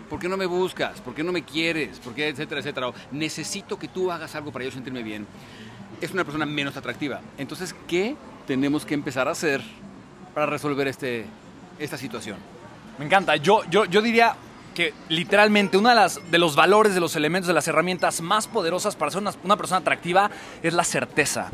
¿Por 0.09 0.19
qué 0.19 0.29
no 0.29 0.37
me 0.37 0.45
buscas? 0.45 1.01
¿Por 1.01 1.13
qué 1.13 1.23
no 1.23 1.31
me 1.31 1.43
quieres? 1.43 1.99
¿Por 1.99 2.13
qué? 2.13 2.29
Etcétera, 2.29 2.61
etcétera. 2.61 2.91
Necesito 3.11 3.77
que 3.77 3.87
tú 3.87 4.11
hagas 4.11 4.35
algo 4.35 4.51
para 4.51 4.65
yo 4.65 4.71
sentirme 4.71 5.03
bien. 5.03 5.25
Es 5.99 6.11
una 6.11 6.23
persona 6.23 6.45
menos 6.45 6.77
atractiva. 6.77 7.21
Entonces, 7.37 7.75
¿qué 7.87 8.15
tenemos 8.45 8.85
que 8.85 8.93
empezar 8.93 9.27
a 9.27 9.31
hacer 9.31 9.61
para 10.33 10.45
resolver 10.45 10.87
este, 10.87 11.25
esta 11.79 11.97
situación? 11.97 12.37
Me 12.99 13.05
encanta. 13.05 13.35
Yo, 13.35 13.63
yo, 13.69 13.85
yo 13.85 14.01
diría 14.01 14.35
que 14.75 14.93
literalmente 15.09 15.77
uno 15.77 15.89
de, 15.89 15.95
las, 15.95 16.19
de 16.29 16.37
los 16.37 16.55
valores, 16.55 16.93
de 16.93 16.99
los 16.99 17.15
elementos, 17.15 17.47
de 17.47 17.53
las 17.53 17.67
herramientas 17.67 18.21
más 18.21 18.47
poderosas 18.47 18.95
para 18.95 19.09
ser 19.09 19.21
una, 19.21 19.33
una 19.43 19.57
persona 19.57 19.79
atractiva 19.79 20.29
es 20.61 20.73
la 20.73 20.83
certeza. 20.83 21.49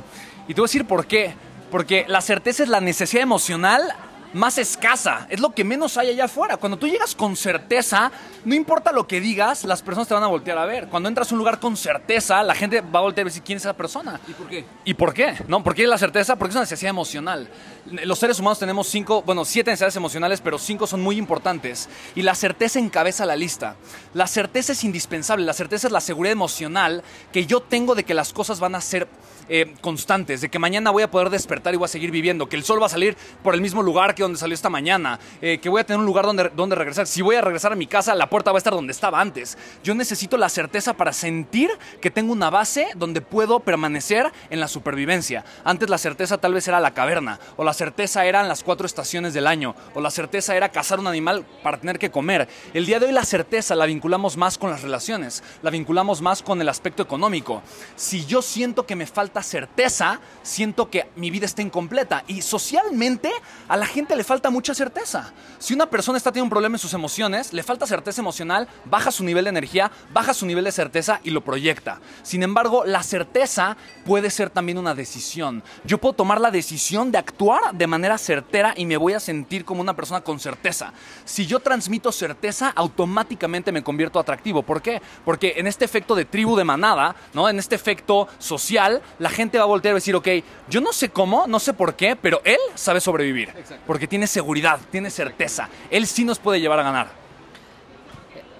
Y 0.49 0.53
te 0.53 0.59
voy 0.59 0.65
a 0.65 0.69
decir 0.69 0.85
por 0.85 1.05
qué. 1.05 1.33
Porque 1.71 2.03
la 2.09 2.19
certeza 2.19 2.63
es 2.63 2.69
la 2.69 2.81
necesidad 2.81 3.23
emocional 3.23 3.95
más 4.33 4.57
escasa, 4.57 5.27
es 5.29 5.39
lo 5.39 5.53
que 5.53 5.63
menos 5.63 5.97
hay 5.97 6.09
allá 6.09 6.25
afuera. 6.25 6.57
Cuando 6.57 6.77
tú 6.77 6.87
llegas 6.87 7.15
con 7.15 7.35
certeza, 7.35 8.11
no 8.45 8.55
importa 8.55 8.91
lo 8.91 9.07
que 9.07 9.19
digas, 9.19 9.65
las 9.65 9.81
personas 9.81 10.07
te 10.07 10.13
van 10.13 10.23
a 10.23 10.27
voltear 10.27 10.57
a 10.57 10.65
ver. 10.65 10.87
Cuando 10.87 11.09
entras 11.09 11.31
a 11.31 11.35
un 11.35 11.39
lugar 11.39 11.59
con 11.59 11.75
certeza, 11.75 12.41
la 12.43 12.55
gente 12.55 12.81
va 12.81 12.99
a 12.99 13.03
voltear 13.03 13.23
a 13.23 13.25
ver 13.25 13.33
si 13.33 13.41
quién 13.41 13.57
es 13.57 13.63
esa 13.63 13.73
persona. 13.73 14.19
¿Y 14.27 14.33
por 14.33 14.47
qué? 14.47 14.65
¿Y 14.85 14.93
por 14.93 15.13
qué? 15.13 15.35
¿No? 15.47 15.63
¿Por 15.63 15.75
qué 15.75 15.85
la 15.87 15.97
certeza? 15.97 16.35
Porque 16.35 16.51
es 16.51 16.55
una 16.55 16.63
necesidad 16.63 16.89
emocional. 16.89 17.49
Los 17.85 18.19
seres 18.19 18.39
humanos 18.39 18.59
tenemos 18.59 18.87
cinco, 18.87 19.21
bueno, 19.23 19.43
siete 19.45 19.71
necesidades 19.71 19.95
emocionales, 19.95 20.41
pero 20.41 20.57
cinco 20.57 20.87
son 20.87 21.01
muy 21.01 21.17
importantes. 21.17 21.89
Y 22.15 22.21
la 22.21 22.35
certeza 22.35 22.79
encabeza 22.79 23.25
la 23.25 23.35
lista. 23.35 23.75
La 24.13 24.27
certeza 24.27 24.71
es 24.71 24.83
indispensable. 24.83 25.45
La 25.45 25.53
certeza 25.53 25.87
es 25.87 25.93
la 25.93 26.01
seguridad 26.01 26.31
emocional 26.31 27.03
que 27.31 27.45
yo 27.45 27.61
tengo 27.61 27.95
de 27.95 28.03
que 28.03 28.13
las 28.13 28.33
cosas 28.33 28.59
van 28.59 28.75
a 28.75 28.81
ser 28.81 29.07
eh, 29.53 29.75
constantes, 29.81 30.39
de 30.39 30.49
que 30.49 30.59
mañana 30.59 30.91
voy 30.91 31.03
a 31.03 31.11
poder 31.11 31.29
despertar 31.29 31.73
y 31.73 31.77
voy 31.77 31.85
a 31.85 31.89
seguir 31.89 32.09
viviendo, 32.09 32.47
que 32.47 32.55
el 32.55 32.63
sol 32.63 32.81
va 32.81 32.85
a 32.85 32.89
salir 32.89 33.17
por 33.43 33.53
el 33.53 33.59
mismo 33.59 33.83
lugar 33.83 34.15
que 34.15 34.23
donde 34.23 34.39
salió 34.39 34.53
esta 34.55 34.69
mañana, 34.69 35.19
eh, 35.41 35.57
que 35.57 35.67
voy 35.67 35.81
a 35.81 35.83
tener 35.83 35.99
un 35.99 36.05
lugar 36.05 36.25
donde, 36.25 36.49
donde 36.55 36.73
regresar. 36.77 37.05
Si 37.05 37.21
voy 37.21 37.35
a 37.35 37.41
regresar 37.41 37.73
a 37.73 37.75
mi 37.75 37.85
casa, 37.85 38.15
la 38.15 38.29
puerta 38.29 38.53
va 38.53 38.57
a 38.57 38.59
estar 38.59 38.71
donde 38.71 38.93
estaba 38.93 39.19
antes. 39.19 39.57
Yo 39.83 39.93
necesito 39.93 40.37
la 40.37 40.47
certeza 40.47 40.93
para 40.93 41.11
sentir 41.11 41.69
que 41.99 42.09
tengo 42.09 42.31
una 42.31 42.49
base 42.49 42.87
donde 42.95 43.19
puedo 43.19 43.59
permanecer 43.59 44.31
en 44.49 44.61
la 44.61 44.69
supervivencia. 44.69 45.43
Antes 45.65 45.89
la 45.89 45.97
certeza 45.97 46.37
tal 46.37 46.53
vez 46.53 46.69
era 46.69 46.79
la 46.79 46.93
caverna, 46.93 47.37
o 47.57 47.65
la 47.65 47.73
certeza 47.73 48.25
eran 48.25 48.47
las 48.47 48.63
cuatro 48.63 48.85
estaciones 48.85 49.33
del 49.33 49.47
año, 49.47 49.75
o 49.93 49.99
la 49.99 50.11
certeza 50.11 50.55
era 50.55 50.69
cazar 50.69 51.01
un 51.01 51.07
animal 51.07 51.45
para 51.61 51.77
tener 51.77 51.99
que 51.99 52.09
comer. 52.09 52.47
El 52.73 52.85
día 52.85 53.01
de 53.01 53.07
hoy 53.07 53.11
la 53.11 53.25
certeza 53.25 53.75
la 53.75 53.85
vinculamos 53.85 54.37
más 54.37 54.57
con 54.57 54.69
las 54.69 54.81
relaciones, 54.81 55.43
la 55.61 55.71
vinculamos 55.71 56.21
más 56.21 56.41
con 56.41 56.61
el 56.61 56.69
aspecto 56.69 57.03
económico. 57.03 57.61
Si 57.97 58.25
yo 58.25 58.41
siento 58.41 58.85
que 58.85 58.95
me 58.95 59.05
falta 59.05 59.40
certeza, 59.43 60.19
siento 60.43 60.89
que 60.89 61.09
mi 61.15 61.29
vida 61.29 61.45
está 61.45 61.61
incompleta. 61.61 62.23
Y 62.27 62.41
socialmente 62.41 63.31
a 63.67 63.77
la 63.77 63.85
gente 63.85 64.15
le 64.15 64.23
falta 64.23 64.49
mucha 64.49 64.73
certeza. 64.73 65.33
Si 65.59 65.73
una 65.73 65.89
persona 65.89 66.17
está 66.17 66.31
teniendo 66.31 66.45
un 66.45 66.51
problema 66.51 66.75
en 66.75 66.79
sus 66.79 66.93
emociones, 66.93 67.53
le 67.53 67.63
falta 67.63 67.85
certeza 67.85 68.21
emocional, 68.21 68.67
baja 68.85 69.11
su 69.11 69.23
nivel 69.23 69.45
de 69.45 69.49
energía, 69.49 69.91
baja 70.13 70.33
su 70.33 70.45
nivel 70.45 70.65
de 70.65 70.71
certeza 70.71 71.19
y 71.23 71.29
lo 71.31 71.41
proyecta. 71.41 71.99
Sin 72.23 72.43
embargo, 72.43 72.83
la 72.85 73.03
certeza 73.03 73.77
puede 74.05 74.29
ser 74.29 74.49
también 74.49 74.77
una 74.77 74.95
decisión. 74.95 75.63
Yo 75.83 75.97
puedo 75.97 76.13
tomar 76.13 76.41
la 76.41 76.51
decisión 76.51 77.11
de 77.11 77.17
actuar 77.17 77.73
de 77.73 77.87
manera 77.87 78.17
certera 78.17 78.73
y 78.75 78.85
me 78.85 78.97
voy 78.97 79.13
a 79.13 79.19
sentir 79.19 79.65
como 79.65 79.81
una 79.81 79.95
persona 79.95 80.21
con 80.21 80.39
certeza. 80.39 80.93
Si 81.25 81.45
yo 81.45 81.59
transmito 81.59 82.11
certeza, 82.11 82.71
automáticamente 82.75 83.71
me 83.71 83.83
convierto 83.83 84.19
atractivo. 84.19 84.63
¿Por 84.63 84.81
qué? 84.81 85.01
Porque 85.25 85.53
en 85.57 85.67
este 85.67 85.85
efecto 85.85 86.15
de 86.15 86.25
tribu 86.25 86.55
de 86.55 86.63
manada, 86.63 87.15
¿no? 87.33 87.49
En 87.49 87.59
este 87.59 87.75
efecto 87.75 88.27
social, 88.39 89.01
la 89.19 89.29
gente 89.31 89.57
va 89.57 89.63
a 89.63 89.67
voltear 89.67 89.93
y 89.93 89.95
decir, 89.95 90.15
ok, 90.15 90.27
yo 90.69 90.81
no 90.81 90.93
sé 90.93 91.09
cómo, 91.09 91.47
no 91.47 91.59
sé 91.59 91.73
por 91.73 91.95
qué, 91.95 92.15
pero 92.15 92.41
él 92.43 92.59
sabe 92.75 93.01
sobrevivir. 93.01 93.49
Porque 93.87 94.07
tiene 94.07 94.27
seguridad, 94.27 94.79
tiene 94.91 95.09
certeza. 95.09 95.69
Él 95.89 96.05
sí 96.05 96.23
nos 96.23 96.39
puede 96.39 96.61
llevar 96.61 96.79
a 96.79 96.83
ganar. 96.83 97.07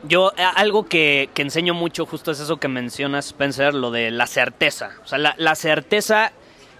Yo, 0.04 0.32
eh, 0.36 0.44
algo 0.56 0.88
que, 0.88 1.30
que 1.34 1.44
enseño 1.44 1.76
mucho 1.76 2.08
justo 2.08 2.32
es 2.32 2.40
eso 2.40 2.58
que 2.58 2.68
mencionas, 2.68 3.28
Spencer, 3.28 3.76
lo 3.76 3.92
de 3.92 4.10
la 4.10 4.26
certeza. 4.26 4.92
O 5.04 5.08
sea, 5.08 5.20
la, 5.20 5.36
la 5.38 5.54
certeza 5.54 6.32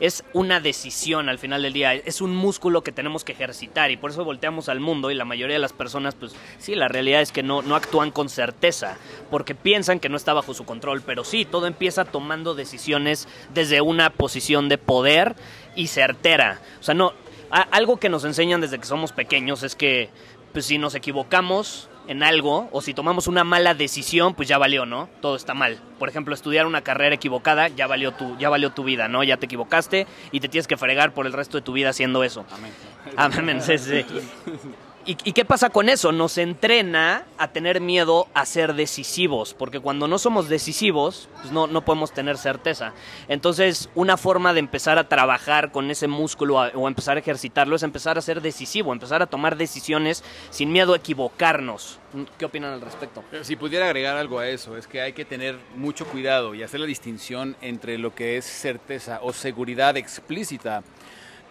es 0.02 0.24
una 0.34 0.60
decisión 0.60 1.30
al 1.30 1.38
final 1.38 1.62
del 1.62 1.74
día, 1.74 1.94
es 1.94 2.22
un 2.22 2.36
músculo 2.36 2.84
que 2.84 2.92
tenemos 2.92 3.24
que 3.24 3.34
ejercitar 3.34 3.92
y 3.92 3.98
por 3.98 4.10
eso 4.10 4.26
volteamos 4.26 4.68
al 4.68 4.80
mundo 4.80 5.12
y 5.12 5.16
la 5.16 5.26
mayoría 5.26 5.56
de 5.56 5.62
las 5.62 5.74
personas, 5.74 6.16
pues 6.16 6.36
sí, 6.58 6.74
la 6.74 6.88
realidad 6.88 7.22
es 7.22 7.32
que 7.32 7.44
no, 7.44 7.62
no 7.62 7.76
actúan 7.76 8.10
con 8.10 8.28
certeza, 8.28 8.98
porque 9.30 9.54
piensan 9.54 10.00
que 10.00 10.10
no 10.10 10.18
está 10.18 10.34
bajo 10.34 10.56
su 10.56 10.66
control, 10.66 11.04
pero 11.04 11.24
sí, 11.24 11.46
todo 11.46 11.68
empieza 11.68 12.04
tomando 12.04 12.56
decisiones 12.56 13.28
desde 13.54 13.82
una 13.82 14.10
posición 14.10 14.70
de 14.70 14.80
poder 14.80 15.36
y 15.76 15.86
certera. 15.86 16.60
O 16.80 16.84
sea, 16.84 16.96
no, 16.96 17.14
algo 17.52 17.98
que 17.98 18.10
nos 18.10 18.26
enseñan 18.26 18.60
desde 18.60 18.80
que 18.80 18.86
somos 18.86 19.12
pequeños 19.12 19.62
es 19.62 19.76
que 19.76 20.10
pues 20.52 20.66
si 20.66 20.80
nos 20.80 20.96
equivocamos 20.96 21.90
en 22.12 22.24
algo 22.24 22.68
o 22.74 22.82
si 22.82 22.94
tomamos 22.94 23.28
una 23.28 23.46
mala 23.46 23.74
decisión, 23.74 24.34
pues 24.34 24.50
ya 24.50 24.58
valió, 24.58 24.86
¿no? 24.86 25.08
Todo 25.22 25.38
está 25.38 25.54
mal. 25.54 25.80
Por 25.98 26.10
ejemplo, 26.10 26.34
estudiar 26.36 26.66
una 26.66 26.82
carrera 26.82 27.16
equivocada, 27.16 27.70
ya 27.70 27.88
valió 27.88 28.12
tu, 28.12 28.38
ya 28.38 28.50
valió 28.50 28.72
tu 28.72 28.84
vida, 28.84 29.08
¿no? 29.08 29.24
Ya 29.24 29.38
te 29.38 29.46
equivocaste 29.46 30.08
y 30.34 30.42
te 30.42 30.50
tienes 30.50 30.68
que 30.68 30.76
fregar 30.76 31.14
por 31.14 31.26
el 31.26 31.32
resto 31.32 31.58
de 31.58 31.62
tu 31.62 31.72
vida 31.72 31.90
haciendo 31.90 32.26
eso. 32.26 32.46
Amén. 32.52 32.74
Amén, 33.16 33.62
sí, 33.62 33.78
sí. 33.78 34.06
¿Y, 35.06 35.16
qué 35.16 35.46
pasa 35.46 35.70
con 35.70 35.90
eso? 35.90 36.12
Nos 36.12 36.38
entrena 36.38 37.26
a 37.38 37.48
tener 37.48 37.82
miedo 37.82 38.28
a 38.34 38.46
ser 38.46 38.76
decisivos, 38.76 39.54
porque 39.54 39.80
cuando 39.80 40.08
no 40.08 40.20
somos 40.20 40.48
decisivos, 40.48 41.28
pues 41.42 41.52
no, 41.52 41.68
no 41.68 41.84
podemos 41.84 42.12
tener 42.12 42.38
certeza. 42.38 42.94
Entonces, 43.28 43.90
una 43.96 44.18
forma 44.18 44.54
de 44.54 44.60
empezar 44.60 45.00
a 45.00 45.10
trabajar 45.10 45.72
con 45.72 45.90
ese 45.90 46.08
músculo 46.08 46.58
o 46.58 46.88
empezar 46.88 47.18
a 47.18 47.20
ejercitarlo 47.20 47.76
es 47.76 47.84
empezar 47.84 48.18
a 48.18 48.22
ser 48.22 48.42
decisivo, 48.42 48.94
empezar 48.94 49.22
a 49.22 49.28
tomar 49.28 49.58
decisiones 49.58 50.24
sin 50.52 50.72
miedo 50.72 50.94
a 50.94 50.98
equivocarnos. 50.98 52.00
¿Qué 52.38 52.46
opinan 52.46 52.74
al 52.74 52.82
respecto? 52.82 53.24
Si 53.42 53.56
pudiera 53.56 53.86
agregar 53.86 54.18
algo 54.18 54.40
a 54.40 54.48
eso, 54.48 54.78
es 54.78 54.86
que 54.86 55.02
hay 55.02 55.14
que 55.14 55.26
tener 55.26 55.58
mucho 55.76 56.06
cuidado 56.06 56.54
y 56.54 56.62
hacer 56.62 56.80
la 56.80 56.86
distinción 56.86 57.56
entre 57.62 57.98
lo 57.98 58.14
que 58.14 58.38
es 58.38 58.46
certeza 58.46 59.20
o 59.24 59.34
seguridad 59.34 59.98
explícita 59.98 60.84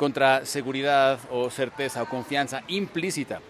contra 0.01 0.47
seguridad 0.47 1.19
o 1.31 1.51
certeza 1.51 2.03
o 2.03 2.09
confianza 2.09 2.63
implícita. 2.69 3.43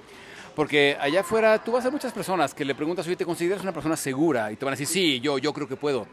Porque 0.56 0.96
allá 1.00 1.20
afuera 1.20 1.62
tú 1.62 1.70
vas 1.70 1.86
a 1.86 1.92
muchas 1.92 2.12
personas 2.12 2.52
que 2.52 2.64
le 2.64 2.74
preguntas, 2.74 3.06
oye, 3.06 3.14
¿te 3.14 3.24
consideras 3.24 3.62
una 3.62 3.70
persona 3.70 3.96
segura? 3.96 4.50
Y 4.50 4.56
te 4.56 4.64
van 4.64 4.74
a 4.74 4.76
decir, 4.76 4.88
sí, 4.88 5.20
yo, 5.20 5.38
yo 5.38 5.52
creo 5.52 5.68
que 5.68 5.76
puedo. 5.76 6.08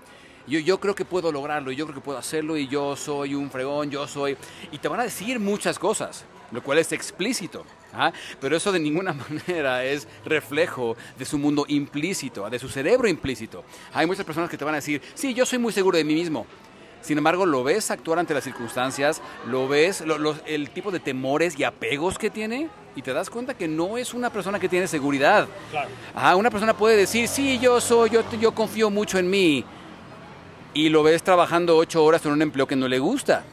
Yo, 0.45 0.59
yo 0.59 0.79
creo 0.79 0.93
que 0.93 1.05
puedo 1.05 1.31
lograrlo, 1.31 1.71
yo 1.71 1.85
creo 1.85 1.95
que 1.95 2.05
puedo 2.05 2.19
hacerlo 2.19 2.55
y 2.55 2.67
yo 2.67 2.95
soy 2.95 3.33
un 3.33 3.49
fregón, 3.49 3.89
yo 3.89 4.07
soy... 4.07 4.37
Y 4.71 4.77
te 4.77 4.87
van 4.87 4.99
a 4.99 5.03
decir 5.05 5.39
muchas 5.39 5.79
cosas, 5.79 6.23
lo 6.51 6.61
cual 6.61 6.77
es 6.77 6.91
explícito. 6.91 7.65
¿ah? 7.91 8.13
Pero 8.39 8.55
eso 8.55 8.71
de 8.71 8.79
ninguna 8.79 9.13
manera 9.47 9.83
es 9.85 10.07
reflejo 10.23 10.95
de 11.17 11.25
su 11.25 11.39
mundo 11.39 11.65
implícito, 11.67 12.47
de 12.47 12.59
su 12.59 12.69
cerebro 12.69 13.07
implícito. 13.07 13.63
Hay 13.91 14.05
muchas 14.05 14.23
personas 14.23 14.51
que 14.51 14.57
te 14.57 14.63
van 14.63 14.75
a 14.75 14.77
decir, 14.77 15.01
sí, 15.15 15.33
yo 15.33 15.47
soy 15.47 15.57
muy 15.57 15.73
seguro 15.73 15.97
de 15.97 16.03
mí 16.03 16.13
mismo. 16.13 16.45
Sin 17.07 17.17
embargo, 17.17 17.45
lo 17.45 17.63
ves 17.63 17.89
actuar 17.89 18.19
ante 18.19 18.33
las 18.33 18.43
circunstancias, 18.43 19.21
lo 19.49 19.69
ves, 19.69 20.01
lo- 20.01 20.35
el 20.45 20.69
tipo 20.71 20.91
de 20.91 20.99
temores 20.99 21.57
y 21.57 21.63
apegos 21.63 22.17
que 22.17 22.29
tiene, 22.29 22.67
y 22.97 23.01
te 23.01 23.13
das 23.13 23.29
cuenta 23.29 23.53
que 23.53 23.65
no 23.69 23.97
es 23.97 24.13
una 24.13 24.29
persona 24.29 24.59
que 24.59 24.67
tiene 24.67 24.87
seguridad. 24.89 25.47
Ajá, 26.13 26.35
una 26.35 26.49
persona 26.51 26.73
puede 26.75 26.97
decir, 26.97 27.29
sí, 27.29 27.59
yo 27.59 27.79
soy, 27.79 28.09
yo, 28.09 28.23
yo 28.41 28.51
confío 28.53 28.89
mucho 28.89 29.17
en 29.19 29.29
mí, 29.29 29.63
y 30.73 30.89
lo 30.89 31.01
ves 31.01 31.23
trabajando 31.23 31.77
ocho 31.77 32.03
horas 32.03 32.25
en 32.25 32.33
un 32.33 32.41
empleo 32.41 32.67
que 32.67 32.75
no 32.75 32.89
le 32.89 32.99
gusta. 32.99 33.45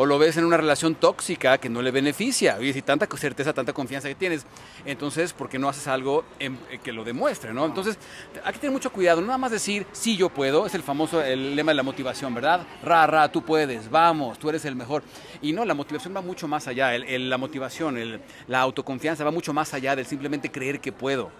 O 0.00 0.06
lo 0.06 0.16
ves 0.16 0.36
en 0.36 0.44
una 0.44 0.56
relación 0.56 0.94
tóxica 0.94 1.58
que 1.58 1.68
no 1.68 1.82
le 1.82 1.90
beneficia. 1.90 2.56
Y 2.62 2.72
si 2.72 2.82
tanta 2.82 3.08
certeza, 3.16 3.52
tanta 3.52 3.72
confianza 3.72 4.06
que 4.06 4.14
tienes, 4.14 4.46
entonces, 4.86 5.32
¿por 5.32 5.48
qué 5.48 5.58
no 5.58 5.68
haces 5.68 5.88
algo 5.88 6.24
eh, 6.38 6.52
que 6.84 6.92
lo 6.92 7.02
demuestre? 7.02 7.52
¿no? 7.52 7.66
Entonces, 7.66 7.98
hay 8.44 8.52
que 8.52 8.60
tener 8.60 8.72
mucho 8.72 8.92
cuidado, 8.92 9.20
no 9.20 9.26
nada 9.26 9.38
más 9.38 9.50
decir, 9.50 9.86
sí, 9.90 10.16
yo 10.16 10.28
puedo, 10.28 10.66
es 10.66 10.74
el 10.76 10.84
famoso 10.84 11.20
el 11.20 11.56
lema 11.56 11.72
de 11.72 11.76
la 11.76 11.82
motivación, 11.82 12.32
¿verdad? 12.32 12.64
Ra, 12.84 13.08
ra, 13.08 13.32
tú 13.32 13.42
puedes, 13.42 13.90
vamos, 13.90 14.38
tú 14.38 14.48
eres 14.48 14.64
el 14.66 14.76
mejor. 14.76 15.02
Y 15.42 15.52
no, 15.52 15.64
la 15.64 15.74
motivación 15.74 16.14
va 16.14 16.20
mucho 16.20 16.46
más 16.46 16.68
allá, 16.68 16.96
la 16.96 17.36
motivación, 17.36 18.20
la 18.46 18.60
autoconfianza 18.60 19.24
va 19.24 19.32
mucho 19.32 19.52
más 19.52 19.74
allá 19.74 19.96
del 19.96 20.06
simplemente 20.06 20.52
creer 20.52 20.78
que 20.78 20.92
puedo 20.92 21.32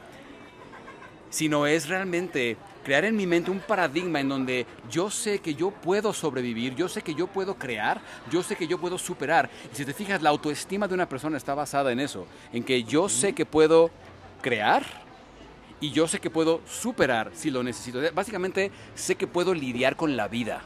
sino 1.30 1.66
es 1.66 1.88
realmente 1.88 2.56
crear 2.84 3.04
en 3.04 3.16
mi 3.16 3.26
mente 3.26 3.50
un 3.50 3.60
paradigma 3.60 4.20
en 4.20 4.28
donde 4.28 4.66
yo 4.90 5.10
sé 5.10 5.40
que 5.40 5.54
yo 5.54 5.70
puedo 5.70 6.12
sobrevivir, 6.12 6.74
yo 6.74 6.88
sé 6.88 7.02
que 7.02 7.14
yo 7.14 7.26
puedo 7.26 7.54
crear, 7.54 8.00
yo 8.30 8.42
sé 8.42 8.56
que 8.56 8.66
yo 8.66 8.78
puedo 8.78 8.96
superar. 8.96 9.50
Y 9.72 9.76
si 9.76 9.84
te 9.84 9.92
fijas, 9.92 10.22
la 10.22 10.30
autoestima 10.30 10.88
de 10.88 10.94
una 10.94 11.08
persona 11.08 11.36
está 11.36 11.54
basada 11.54 11.92
en 11.92 12.00
eso, 12.00 12.26
en 12.52 12.64
que 12.64 12.84
yo 12.84 13.08
sé 13.08 13.34
que 13.34 13.44
puedo 13.44 13.90
crear 14.40 14.84
y 15.80 15.90
yo 15.90 16.08
sé 16.08 16.18
que 16.18 16.30
puedo 16.30 16.60
superar 16.66 17.30
si 17.34 17.50
lo 17.50 17.62
necesito. 17.62 18.00
Básicamente, 18.14 18.70
sé 18.94 19.16
que 19.16 19.26
puedo 19.26 19.54
lidiar 19.54 19.96
con 19.96 20.16
la 20.16 20.28
vida. 20.28 20.62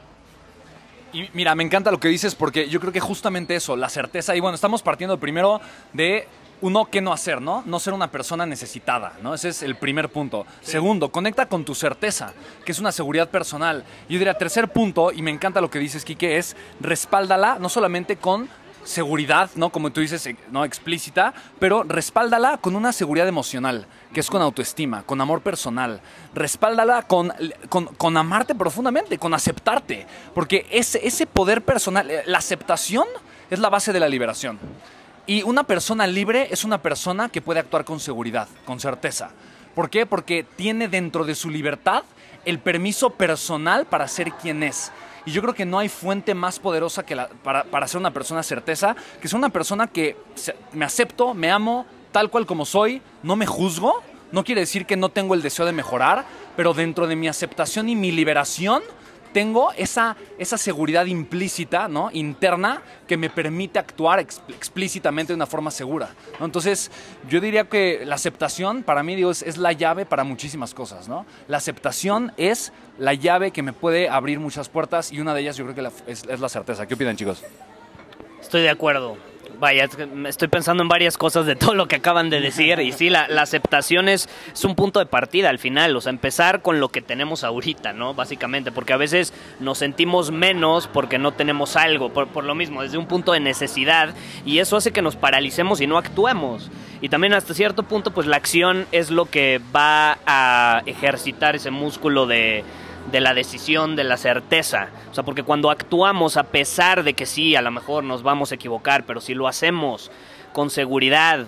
Y 1.12 1.28
mira, 1.34 1.54
me 1.54 1.62
encanta 1.62 1.90
lo 1.90 2.00
que 2.00 2.08
dices 2.08 2.34
porque 2.34 2.68
yo 2.68 2.80
creo 2.80 2.92
que 2.92 3.00
justamente 3.00 3.54
eso, 3.54 3.76
la 3.76 3.90
certeza, 3.90 4.34
y 4.34 4.40
bueno, 4.40 4.54
estamos 4.54 4.82
partiendo 4.82 5.18
primero 5.18 5.60
de 5.92 6.26
uno, 6.62 6.86
¿qué 6.86 7.00
no 7.00 7.12
hacer, 7.12 7.42
no? 7.42 7.62
No 7.66 7.78
ser 7.80 7.92
una 7.92 8.10
persona 8.10 8.46
necesitada, 8.46 9.14
¿no? 9.20 9.34
Ese 9.34 9.50
es 9.50 9.62
el 9.62 9.76
primer 9.76 10.08
punto. 10.08 10.46
Segundo, 10.62 11.10
conecta 11.10 11.46
con 11.46 11.64
tu 11.64 11.74
certeza, 11.74 12.32
que 12.64 12.72
es 12.72 12.78
una 12.78 12.92
seguridad 12.92 13.28
personal. 13.28 13.84
Yo 14.08 14.18
diría, 14.18 14.38
tercer 14.38 14.72
punto, 14.72 15.12
y 15.12 15.22
me 15.22 15.32
encanta 15.32 15.60
lo 15.60 15.70
que 15.70 15.80
dices, 15.80 16.04
Quique, 16.04 16.38
es 16.38 16.56
respáldala 16.80 17.58
no 17.58 17.68
solamente 17.68 18.16
con 18.16 18.48
seguridad, 18.84 19.50
¿no? 19.56 19.70
Como 19.70 19.90
tú 19.90 20.00
dices, 20.00 20.24
eh, 20.26 20.36
no 20.50 20.64
explícita, 20.64 21.34
pero 21.58 21.82
respáldala 21.82 22.58
con 22.58 22.76
una 22.76 22.92
seguridad 22.92 23.26
emocional, 23.26 23.86
que 24.12 24.20
es 24.20 24.30
con 24.30 24.40
autoestima, 24.40 25.02
con 25.02 25.20
amor 25.20 25.40
personal. 25.40 26.00
Respáldala 26.34 27.02
con, 27.02 27.32
con, 27.68 28.16
amarte 28.16 28.54
profundamente, 28.54 29.18
con 29.18 29.34
aceptarte, 29.34 30.06
porque 30.34 30.66
ese, 30.70 31.06
ese 31.06 31.26
poder 31.26 31.62
personal, 31.62 32.10
eh, 32.10 32.22
la 32.26 32.38
aceptación 32.38 33.06
es 33.50 33.58
la 33.58 33.68
base 33.68 33.92
de 33.92 34.00
la 34.00 34.08
liberación. 34.08 34.58
Y 35.26 35.42
una 35.44 35.64
persona 35.64 36.06
libre 36.06 36.48
es 36.50 36.64
una 36.64 36.82
persona 36.82 37.28
que 37.28 37.40
puede 37.40 37.60
actuar 37.60 37.84
con 37.84 38.00
seguridad, 38.00 38.48
con 38.64 38.80
certeza. 38.80 39.30
¿Por 39.74 39.88
qué? 39.88 40.04
Porque 40.04 40.44
tiene 40.56 40.88
dentro 40.88 41.24
de 41.24 41.34
su 41.34 41.48
libertad 41.48 42.02
el 42.44 42.58
permiso 42.58 43.10
personal 43.10 43.86
para 43.86 44.08
ser 44.08 44.32
quien 44.32 44.62
es. 44.62 44.90
Y 45.24 45.30
yo 45.30 45.40
creo 45.40 45.54
que 45.54 45.64
no 45.64 45.78
hay 45.78 45.88
fuente 45.88 46.34
más 46.34 46.58
poderosa 46.58 47.06
que 47.06 47.16
para, 47.44 47.62
para, 47.64 47.86
ser 47.86 48.00
una 48.00 48.12
persona 48.12 48.42
certeza, 48.42 48.96
que 49.20 49.28
ser 49.28 49.38
una 49.38 49.50
persona 49.50 49.86
que 49.86 50.16
me 50.72 50.84
acepto, 50.84 51.34
me 51.34 51.50
amo, 51.50 51.86
tal 52.10 52.28
cual 52.28 52.44
como 52.44 52.64
soy, 52.64 53.00
no 53.22 53.36
me 53.36 53.46
juzgo. 53.46 54.02
No 54.32 54.42
quiere 54.42 54.62
decir 54.62 54.86
que 54.86 54.96
no 54.96 55.10
tengo 55.10 55.34
el 55.34 55.42
deseo 55.42 55.66
de 55.66 55.72
mejorar, 55.72 56.24
pero 56.56 56.74
dentro 56.74 57.06
de 57.06 57.16
mi 57.16 57.28
aceptación 57.28 57.88
y 57.88 57.94
mi 57.94 58.10
liberación, 58.10 58.82
tengo 59.32 59.72
esa, 59.72 60.16
esa 60.38 60.58
seguridad 60.58 61.06
implícita, 61.06 61.88
¿no? 61.88 62.10
interna, 62.12 62.82
que 63.06 63.16
me 63.16 63.30
permite 63.30 63.78
actuar 63.78 64.20
explícitamente 64.20 65.32
de 65.32 65.36
una 65.36 65.46
forma 65.46 65.70
segura. 65.70 66.10
Entonces, 66.40 66.90
yo 67.28 67.40
diría 67.40 67.64
que 67.64 68.04
la 68.04 68.14
aceptación, 68.14 68.82
para 68.82 69.02
mí, 69.02 69.16
digo, 69.16 69.30
es, 69.30 69.56
la 69.56 69.72
llave 69.72 70.06
para 70.06 70.24
muchísimas 70.24 70.74
cosas. 70.74 71.08
¿no? 71.08 71.26
La 71.48 71.56
aceptación 71.56 72.32
es 72.36 72.72
la 72.98 73.14
llave 73.14 73.50
que 73.50 73.62
me 73.62 73.72
puede 73.72 74.08
abrir 74.08 74.38
muchas 74.40 74.68
puertas 74.68 75.12
y 75.12 75.20
una 75.20 75.34
de 75.34 75.40
ellas 75.42 75.56
yo 75.56 75.64
creo 75.64 75.74
que 75.74 76.10
es, 76.10 76.24
es 76.28 76.40
la 76.40 76.48
certeza. 76.48 76.86
¿Qué 76.86 76.94
opinan, 76.94 77.16
chicos? 77.16 77.42
Estoy 78.40 78.62
de 78.62 78.70
acuerdo 78.70 79.31
vaya, 79.62 79.88
estoy 80.26 80.48
pensando 80.48 80.82
en 80.82 80.88
varias 80.88 81.16
cosas 81.16 81.46
de 81.46 81.54
todo 81.54 81.76
lo 81.76 81.86
que 81.86 81.94
acaban 81.94 82.30
de 82.30 82.40
decir 82.40 82.80
y 82.80 82.90
sí, 82.90 83.10
la, 83.10 83.26
aceptación 83.38 84.08
es, 84.08 84.28
un 84.64 84.74
punto 84.74 84.98
de 84.98 85.06
partida 85.06 85.50
al 85.50 85.60
final, 85.60 85.94
o 85.94 86.00
sea, 86.00 86.10
empezar 86.10 86.62
con 86.62 86.80
lo 86.80 86.88
que 86.88 87.00
tenemos 87.00 87.44
ahorita, 87.44 87.92
¿no? 87.92 88.12
Básicamente, 88.12 88.72
porque 88.72 88.92
a 88.92 88.96
veces 88.96 89.32
nos 89.60 89.78
sentimos 89.78 90.32
menos 90.32 90.88
porque 90.88 91.16
no 91.16 91.30
tenemos 91.30 91.76
algo, 91.76 92.12
por, 92.12 92.42
lo 92.42 92.56
mismo, 92.56 92.82
desde 92.82 92.98
un 92.98 93.06
punto 93.06 93.30
de 93.30 93.38
necesidad 93.38 94.16
y 94.44 94.58
eso 94.58 94.76
hace 94.76 94.90
que 94.90 95.00
nos 95.00 95.14
paralicemos 95.14 95.80
y 95.80 95.86
no 95.86 95.96
actuemos. 95.96 96.68
Y 97.00 97.08
también 97.08 97.32
hasta 97.32 97.54
cierto 97.54 97.84
punto, 97.84 98.10
pues 98.10 98.26
la 98.26 98.38
acción 98.38 98.86
es 98.90 99.12
lo 99.12 99.26
que 99.26 99.60
va 99.74 100.18
a 100.26 100.82
ejercitar 100.86 101.54
ese 101.54 101.70
músculo 101.70 102.26
de 102.26 102.64
de 103.10 103.20
la 103.20 103.34
decisión, 103.34 103.96
de 103.96 104.04
la 104.04 104.16
certeza. 104.16 104.88
O 105.10 105.14
sea, 105.14 105.24
porque 105.24 105.42
cuando 105.42 105.70
actuamos, 105.70 106.36
a 106.36 106.44
pesar 106.44 107.02
de 107.02 107.14
que 107.14 107.26
sí, 107.26 107.56
a 107.56 107.62
lo 107.62 107.70
mejor 107.70 108.04
nos 108.04 108.22
vamos 108.22 108.52
a 108.52 108.54
equivocar, 108.54 109.04
pero 109.04 109.20
si 109.20 109.34
lo 109.34 109.48
hacemos 109.48 110.10
con 110.52 110.70
seguridad 110.70 111.46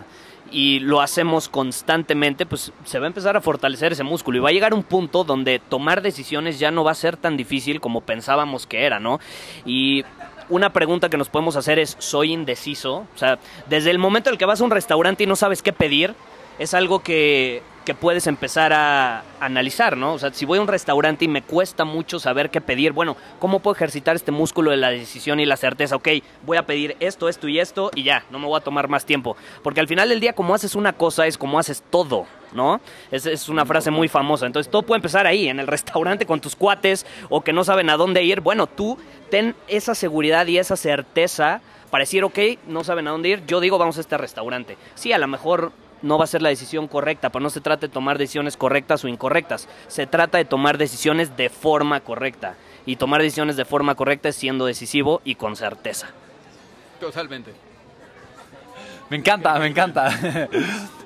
y 0.51 0.81
lo 0.81 1.01
hacemos 1.01 1.49
constantemente, 1.49 2.47
pues 2.47 2.73
se 2.85 2.99
va 2.99 3.07
a 3.07 3.09
empezar 3.09 3.37
a 3.37 3.41
fortalecer 3.41 3.93
ese 3.93 4.05
músculo 4.05 4.39
y 4.39 4.41
va 4.41 4.49
a 4.51 4.53
llegar 4.53 4.75
un 4.75 4.83
punto 4.83 5.25
donde 5.25 5.59
tomar 5.59 6.03
decisiones 6.03 6.59
ya 6.59 6.71
no 6.71 6.85
va 6.85 6.93
a 6.93 6.95
ser 6.95 7.17
tan 7.17 7.37
difícil 7.37 7.81
como 7.81 8.03
pensábamos 8.03 8.67
que 8.67 8.85
era, 8.85 9.01
¿no? 9.01 9.21
Y 9.65 10.05
una 10.49 10.73
pregunta 10.73 11.09
que 11.09 11.17
nos 11.17 11.29
podemos 11.29 11.57
hacer 11.57 11.79
es, 11.79 11.97
¿soy 11.99 12.33
indeciso? 12.33 13.07
O 13.15 13.19
sea, 13.19 13.39
desde 13.69 13.91
el 13.91 13.99
momento 13.99 14.29
en 14.29 14.35
el 14.35 14.39
que 14.39 14.45
vas 14.45 14.61
a 14.61 14.65
un 14.65 14.71
restaurante 14.71 15.25
y 15.25 15.27
no 15.27 15.37
sabes 15.37 15.63
qué 15.63 15.73
pedir, 15.73 16.15
es 16.59 16.75
algo 16.75 17.01
que 17.01 17.63
que 17.85 17.95
puedes 17.95 18.27
empezar 18.27 18.73
a 18.73 19.23
analizar, 19.41 19.97
¿no? 19.97 20.15
O 20.15 20.19
sea, 20.19 20.33
si 20.33 20.45
voy 20.45 20.59
a 20.59 20.63
un 20.63 20.69
restaurante 20.69 21.25
y 21.25 21.29
me 21.29 21.43
cuesta 21.43 21.85
mucho 21.85 22.19
saber 22.19 22.51
qué 22.51 22.61
pedir, 22.61 22.93
bueno, 22.93 23.17
¿cómo 23.39 23.61
puedo 23.61 23.75
ejercitar 23.75 24.17
este 24.17 24.33
músculo 24.33 24.71
de 24.71 24.79
la 24.79 24.91
decisión 24.91 25.39
y 25.41 25.47
la 25.47 25.57
certeza? 25.57 25.97
Ok, 25.97 26.09
voy 26.45 26.57
a 26.57 26.67
pedir 26.67 26.97
esto, 27.01 27.29
esto 27.29 27.49
y 27.49 27.61
esto 27.61 27.91
y 27.95 28.03
ya, 28.03 28.25
no 28.31 28.39
me 28.39 28.47
voy 28.47 28.59
a 28.59 28.65
tomar 28.65 28.89
más 28.89 29.05
tiempo. 29.05 29.37
Porque 29.63 29.81
al 29.81 29.89
final 29.89 30.09
del 30.09 30.21
día, 30.21 30.33
como 30.33 30.55
haces 30.55 30.75
una 30.75 30.95
cosa, 30.95 31.27
es 31.27 31.37
como 31.37 31.59
haces 31.59 31.83
todo, 31.91 32.27
¿no? 32.53 32.81
Es, 33.11 33.27
es 33.27 33.49
una 33.49 33.67
frase 33.67 33.91
muy 33.91 34.09
famosa. 34.09 34.47
Entonces, 34.47 34.71
todo 34.71 34.83
puede 34.83 34.99
empezar 34.99 35.27
ahí, 35.27 35.49
en 35.49 35.61
el 35.61 35.67
restaurante 35.67 36.27
con 36.27 36.41
tus 36.41 36.57
cuates 36.57 37.05
o 37.29 37.43
que 37.43 37.53
no 37.53 37.65
saben 37.65 37.91
a 37.91 37.97
dónde 37.97 38.23
ir. 38.23 38.41
Bueno, 38.41 38.67
tú 38.67 38.99
ten 39.31 39.55
esa 39.69 39.95
seguridad 39.95 40.47
y 40.47 40.59
esa 40.59 40.77
certeza 40.77 41.61
para 41.91 42.03
decir, 42.03 42.25
ok, 42.25 42.39
no 42.67 42.83
saben 42.83 43.07
a 43.07 43.13
dónde 43.13 43.29
ir, 43.29 43.47
yo 43.47 43.61
digo, 43.61 43.79
vamos 43.79 43.99
a 43.99 44.01
este 44.01 44.19
restaurante. 44.19 44.77
Sí, 44.97 45.13
a 45.13 45.19
lo 45.19 45.29
mejor 45.29 45.71
no 46.05 46.19
va 46.19 46.25
a 46.25 46.29
ser 46.29 46.43
la 46.43 46.51
decisión 46.51 46.87
correcta, 46.87 47.31
pero 47.31 47.43
no 47.43 47.51
se 47.51 47.61
trata 47.61 47.87
de 47.87 47.93
tomar 47.93 48.19
decisiones 48.19 48.57
correctas 48.57 49.05
o 49.05 49.09
incorrectas, 49.09 49.69
se 49.89 50.07
trata 50.07 50.39
de 50.39 50.45
tomar 50.45 50.79
decisiones 50.79 51.37
de 51.37 51.49
forma 51.49 52.01
correcta. 52.01 52.55
Y 52.87 52.97
tomar 52.97 53.23
decisiones 53.23 53.57
de 53.57 53.65
forma 53.65 53.95
correcta 53.95 54.29
es 54.29 54.37
siendo 54.37 54.67
decisivo 54.67 55.23
y 55.25 55.37
con 55.37 55.57
certeza. 55.57 56.09
Totalmente. 57.01 57.53
Me 59.09 59.17
encanta, 59.17 59.59
me 59.59 59.67
encanta. 59.67 60.11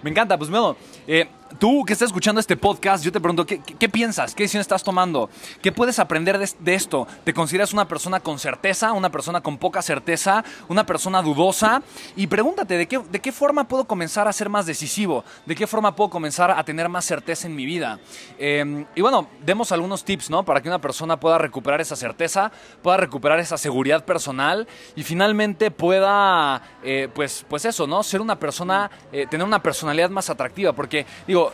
me 0.03 0.11
encanta, 0.11 0.37
pues 0.37 0.51
bueno, 0.51 0.77
eh, 1.07 1.29
tú 1.59 1.85
que 1.85 1.93
estás 1.93 2.07
escuchando 2.07 2.41
este 2.41 2.57
podcast, 2.57 3.05
yo 3.05 3.13
te 3.13 3.21
pregunto, 3.21 3.45
¿qué, 3.45 3.89
piensas? 3.89 4.35
¿Qué 4.35 4.45
decisión 4.45 4.61
estás 4.61 4.83
tomando? 4.83 5.29
¿Qué 5.61 5.73
puedes 5.73 5.99
aprender 5.99 6.39
de, 6.39 6.75
esto? 6.75 7.07
¿Te 7.25 7.35
consideras 7.35 7.73
una 7.73 7.89
persona 7.89 8.21
con 8.21 8.39
certeza, 8.39 8.93
una 8.93 9.11
persona 9.11 9.41
con 9.41 9.59
poca 9.59 9.83
certeza, 9.83 10.45
una 10.69 10.87
persona 10.87 11.21
dudosa? 11.21 11.83
Y 12.17 12.29
pregúntate, 12.29 12.77
¿de 12.77 12.87
qué, 12.87 12.99
de 12.99 13.21
qué 13.21 13.33
forma 13.33 13.67
puedo 13.67 13.87
comenzar 13.87 14.29
a 14.29 14.33
ser 14.33 14.49
más 14.49 14.67
decisivo? 14.67 15.25
¿De 15.47 15.55
qué 15.55 15.67
forma 15.67 15.97
puedo 15.97 16.11
comenzar 16.11 16.51
a 16.51 16.63
tener 16.65 16.89
más 16.89 17.05
certeza 17.05 17.47
en 17.47 17.57
mi 17.57 17.67
vida? 17.67 17.99
Em, 18.39 18.87
y 18.95 19.01
bueno, 19.01 19.29
demos 19.45 19.73
algunos 19.73 20.05
tips, 20.05 20.31
¿no? 20.31 20.45
Para 20.45 20.63
que 20.63 20.69
una 20.69 20.81
persona 20.81 21.19
pueda 21.19 21.39
recuperar 21.39 21.81
esa 21.81 21.97
certeza, 21.97 22.53
pueda 22.83 22.97
recuperar 22.97 23.41
esa 23.41 23.59
seguridad 23.59 24.05
personal 24.05 24.69
y 24.95 25.03
finalmente 25.03 25.71
pueda, 25.71 26.63
eh, 26.85 27.09
pues, 27.13 27.45
pues 27.49 27.65
eso, 27.65 27.87
¿no? 27.87 28.03
Ser 28.03 28.21
una 28.21 28.39
persona, 28.39 28.91
eh, 29.13 29.27
tener 29.29 29.47
una 29.47 29.63
personalidad 29.63 30.11
más 30.11 30.31
atractiva. 30.31 30.73
Porque, 30.73 31.07
digo, 31.27 31.48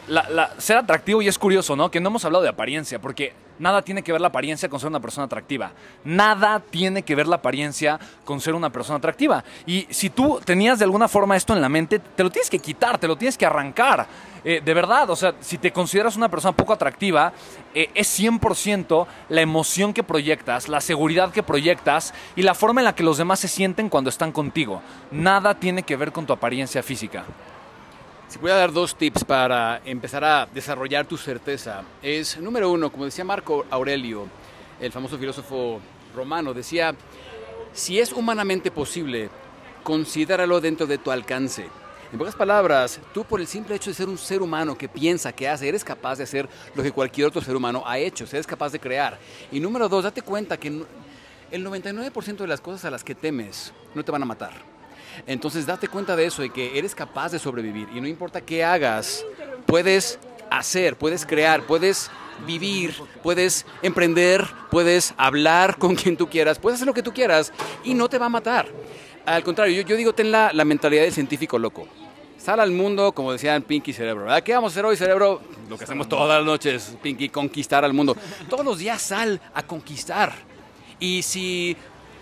ser 0.58 0.76
atractivo 0.76 1.22
y 1.22 1.28
es 1.28 1.38
curioso, 1.38 1.76
¿no? 1.76 1.90
Que 1.90 2.00
no 2.00 2.08
hemos 2.08 2.24
hablado 2.24 2.42
de 2.42 2.50
apariencia, 2.50 3.00
porque 3.00 3.32
nada 3.58 3.82
tiene 3.82 4.02
que 4.02 4.12
ver 4.12 4.20
la 4.20 4.28
apariencia 4.28 4.68
con 4.68 4.80
ser 4.80 4.88
una 4.88 5.00
persona 5.00 5.26
atractiva. 5.26 5.72
Nada 6.04 6.60
tiene 6.60 7.02
que 7.02 7.14
ver 7.14 7.26
la 7.26 7.36
apariencia 7.36 7.98
con 8.24 8.40
ser 8.40 8.54
una 8.54 8.70
persona 8.70 8.98
atractiva. 8.98 9.44
Y 9.66 9.86
si 9.90 10.10
tú 10.10 10.40
tenías 10.44 10.78
de 10.78 10.84
alguna 10.84 11.08
forma 11.08 11.36
esto 11.36 11.52
en 11.52 11.60
la 11.60 11.68
mente, 11.68 11.98
te 11.98 12.22
lo 12.22 12.30
tienes 12.30 12.50
que 12.50 12.58
quitar, 12.58 12.98
te 12.98 13.08
lo 13.08 13.16
tienes 13.16 13.38
que 13.38 13.46
arrancar. 13.46 14.06
Eh, 14.44 14.60
de 14.62 14.74
verdad, 14.74 15.08
o 15.08 15.16
sea, 15.16 15.34
si 15.40 15.56
te 15.56 15.72
consideras 15.72 16.16
una 16.16 16.28
persona 16.28 16.52
poco 16.52 16.74
atractiva, 16.74 17.32
eh, 17.74 17.90
es 17.94 18.20
100% 18.20 19.06
la 19.30 19.40
emoción 19.40 19.94
que 19.94 20.02
proyectas, 20.02 20.68
la 20.68 20.82
seguridad 20.82 21.32
que 21.32 21.42
proyectas 21.42 22.12
y 22.36 22.42
la 22.42 22.54
forma 22.54 22.82
en 22.82 22.84
la 22.84 22.94
que 22.94 23.02
los 23.02 23.16
demás 23.16 23.40
se 23.40 23.48
sienten 23.48 23.88
cuando 23.88 24.10
están 24.10 24.32
contigo. 24.32 24.82
Nada 25.10 25.54
tiene 25.54 25.82
que 25.82 25.96
ver 25.96 26.12
con 26.12 26.26
tu 26.26 26.34
apariencia 26.34 26.82
física. 26.82 27.24
Si 28.34 28.40
voy 28.40 28.50
a 28.50 28.56
dar 28.56 28.72
dos 28.72 28.96
tips 28.96 29.22
para 29.22 29.80
empezar 29.84 30.24
a 30.24 30.48
desarrollar 30.52 31.06
tu 31.06 31.16
certeza, 31.16 31.84
es 32.02 32.36
número 32.36 32.68
uno, 32.68 32.90
como 32.90 33.04
decía 33.04 33.24
Marco 33.24 33.64
Aurelio, 33.70 34.26
el 34.80 34.90
famoso 34.90 35.16
filósofo 35.16 35.80
romano, 36.16 36.52
decía, 36.52 36.96
si 37.72 38.00
es 38.00 38.10
humanamente 38.12 38.72
posible, 38.72 39.30
considéralo 39.84 40.60
dentro 40.60 40.84
de 40.84 40.98
tu 40.98 41.12
alcance. 41.12 41.68
En 42.10 42.18
pocas 42.18 42.34
palabras, 42.34 42.98
tú 43.12 43.22
por 43.22 43.40
el 43.40 43.46
simple 43.46 43.76
hecho 43.76 43.90
de 43.90 43.94
ser 43.94 44.08
un 44.08 44.18
ser 44.18 44.42
humano 44.42 44.76
que 44.76 44.88
piensa, 44.88 45.32
que 45.32 45.48
hace, 45.48 45.68
eres 45.68 45.84
capaz 45.84 46.16
de 46.16 46.24
hacer 46.24 46.48
lo 46.74 46.82
que 46.82 46.90
cualquier 46.90 47.28
otro 47.28 47.40
ser 47.40 47.54
humano 47.54 47.84
ha 47.86 47.98
hecho, 47.98 48.24
eres 48.24 48.48
capaz 48.48 48.72
de 48.72 48.80
crear. 48.80 49.16
Y 49.52 49.60
número 49.60 49.88
dos, 49.88 50.02
date 50.02 50.22
cuenta 50.22 50.56
que 50.56 50.82
el 51.52 51.64
99% 51.64 52.38
de 52.38 52.48
las 52.48 52.60
cosas 52.60 52.84
a 52.84 52.90
las 52.90 53.04
que 53.04 53.14
temes 53.14 53.72
no 53.94 54.04
te 54.04 54.10
van 54.10 54.22
a 54.22 54.26
matar. 54.26 54.73
Entonces 55.26 55.66
date 55.66 55.88
cuenta 55.88 56.16
de 56.16 56.26
eso, 56.26 56.42
de 56.42 56.50
que 56.50 56.78
eres 56.78 56.94
capaz 56.94 57.32
de 57.32 57.38
sobrevivir 57.38 57.88
y 57.94 58.00
no 58.00 58.08
importa 58.08 58.40
qué 58.40 58.64
hagas, 58.64 59.24
puedes 59.66 60.18
hacer, 60.50 60.96
puedes 60.96 61.26
crear, 61.26 61.64
puedes 61.66 62.10
vivir, 62.46 62.94
puedes 63.22 63.66
emprender, 63.82 64.46
puedes 64.70 65.14
hablar 65.16 65.78
con 65.78 65.94
quien 65.94 66.16
tú 66.16 66.28
quieras, 66.28 66.58
puedes 66.58 66.76
hacer 66.76 66.86
lo 66.86 66.94
que 66.94 67.02
tú 67.02 67.12
quieras 67.12 67.52
y 67.84 67.94
no 67.94 68.08
te 68.08 68.18
va 68.18 68.26
a 68.26 68.30
matar. 68.30 68.68
Al 69.26 69.42
contrario, 69.42 69.82
yo, 69.82 69.96
digo, 69.96 70.12
ten 70.12 70.30
la, 70.30 70.52
la 70.52 70.64
mentalidad 70.64 71.02
del 71.02 71.12
científico 71.12 71.58
loco. 71.58 71.88
Sal 72.36 72.60
al 72.60 72.72
mundo, 72.72 73.12
como 73.12 73.32
decían 73.32 73.62
Pinky 73.62 73.94
Cerebro. 73.94 74.24
¿verdad? 74.24 74.42
¿Qué 74.42 74.52
vamos 74.52 74.72
a 74.72 74.74
hacer 74.74 74.84
hoy, 74.84 74.98
Cerebro? 74.98 75.40
Lo 75.66 75.78
que 75.78 75.84
hacemos 75.84 76.10
todas 76.10 76.28
las 76.28 76.44
noches, 76.44 76.94
Pinky, 77.02 77.30
conquistar 77.30 77.86
al 77.86 77.94
mundo. 77.94 78.14
Todos 78.50 78.66
los 78.66 78.78
días 78.78 79.00
sal 79.00 79.40
a 79.54 79.62
conquistar. 79.62 80.34
Y 81.00 81.22
si 81.22 81.74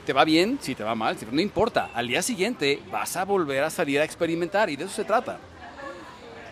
te 0.04 0.12
va 0.12 0.24
bien, 0.24 0.58
si 0.60 0.74
te 0.74 0.84
va 0.84 0.94
mal, 0.94 1.16
no 1.30 1.40
importa. 1.40 1.90
Al 1.94 2.08
día 2.08 2.22
siguiente 2.22 2.80
vas 2.90 3.16
a 3.16 3.24
volver 3.24 3.64
a 3.64 3.70
salir 3.70 4.00
a 4.00 4.04
experimentar 4.04 4.70
y 4.70 4.76
de 4.76 4.84
eso 4.84 4.94
se 4.94 5.04
trata. 5.04 5.38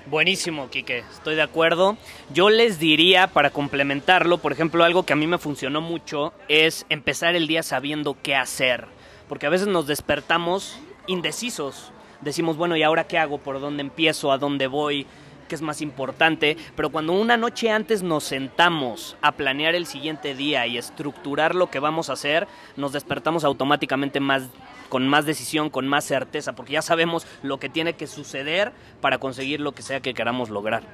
Buenísimo, 0.07 0.71
Quique, 0.71 1.05
estoy 1.13 1.37
de 1.37 1.43
acuerdo. 1.43 1.97
Yo 2.33 2.51
les 2.51 2.79
diría, 2.79 3.29
para 3.29 3.51
complementarlo, 3.51 4.39
por 4.39 4.53
ejemplo, 4.53 4.83
algo 4.83 5.05
que 5.05 5.13
a 5.13 5.17
mí 5.17 5.27
me 5.27 5.39
funcionó 5.39 5.81
mucho 5.81 6.33
es 6.49 6.87
empezar 6.89 7.37
el 7.37 7.47
día 7.47 7.63
sabiendo 7.63 8.17
qué 8.23 8.35
hacer. 8.35 8.87
Porque 9.29 9.47
a 9.47 9.51
veces 9.51 9.69
nos 9.69 9.87
despertamos 9.87 10.79
indecisos. 11.07 11.93
Decimos, 12.23 12.57
bueno, 12.57 12.77
¿y 12.77 12.83
ahora 12.83 13.07
qué 13.07 13.19
hago? 13.19 13.39
¿Por 13.39 13.61
dónde 13.61 13.83
empiezo? 13.83 14.33
¿A 14.33 14.39
dónde 14.39 14.67
voy? 14.67 15.07
¿Qué 15.51 15.57
es 15.57 15.63
más 15.63 15.83
importante? 15.83 16.57
Pero 16.77 16.91
cuando 16.91 17.13
una 17.13 17.37
noche 17.37 17.73
antes 17.73 18.05
nos 18.05 18.23
sentamos 18.23 19.17
a 19.21 19.33
planear 19.33 19.75
el 19.75 19.85
siguiente 19.85 20.37
día 20.37 20.65
y 20.69 20.79
estructurar 20.79 21.57
lo 21.57 21.71
que 21.71 21.81
vamos 21.81 22.09
a 22.09 22.13
hacer, 22.13 22.47
nos 22.77 22.93
despertamos 22.93 23.43
automáticamente 23.43 24.21
más 24.21 24.45
con 24.89 25.09
más 25.09 25.27
decisión, 25.27 25.69
con 25.69 25.89
más 25.89 26.05
certeza, 26.05 26.53
porque 26.53 26.75
ya 26.75 26.83
sabemos 26.83 27.27
lo 27.43 27.59
que 27.59 27.69
tiene 27.69 27.95
que 27.95 28.07
suceder 28.07 28.71
para 29.01 29.19
conseguir 29.19 29.61
lo 29.61 29.73
que 29.73 29.83
sea 29.83 29.99
que 29.99 30.15
queramos 30.15 30.51
lograr. 30.51 30.85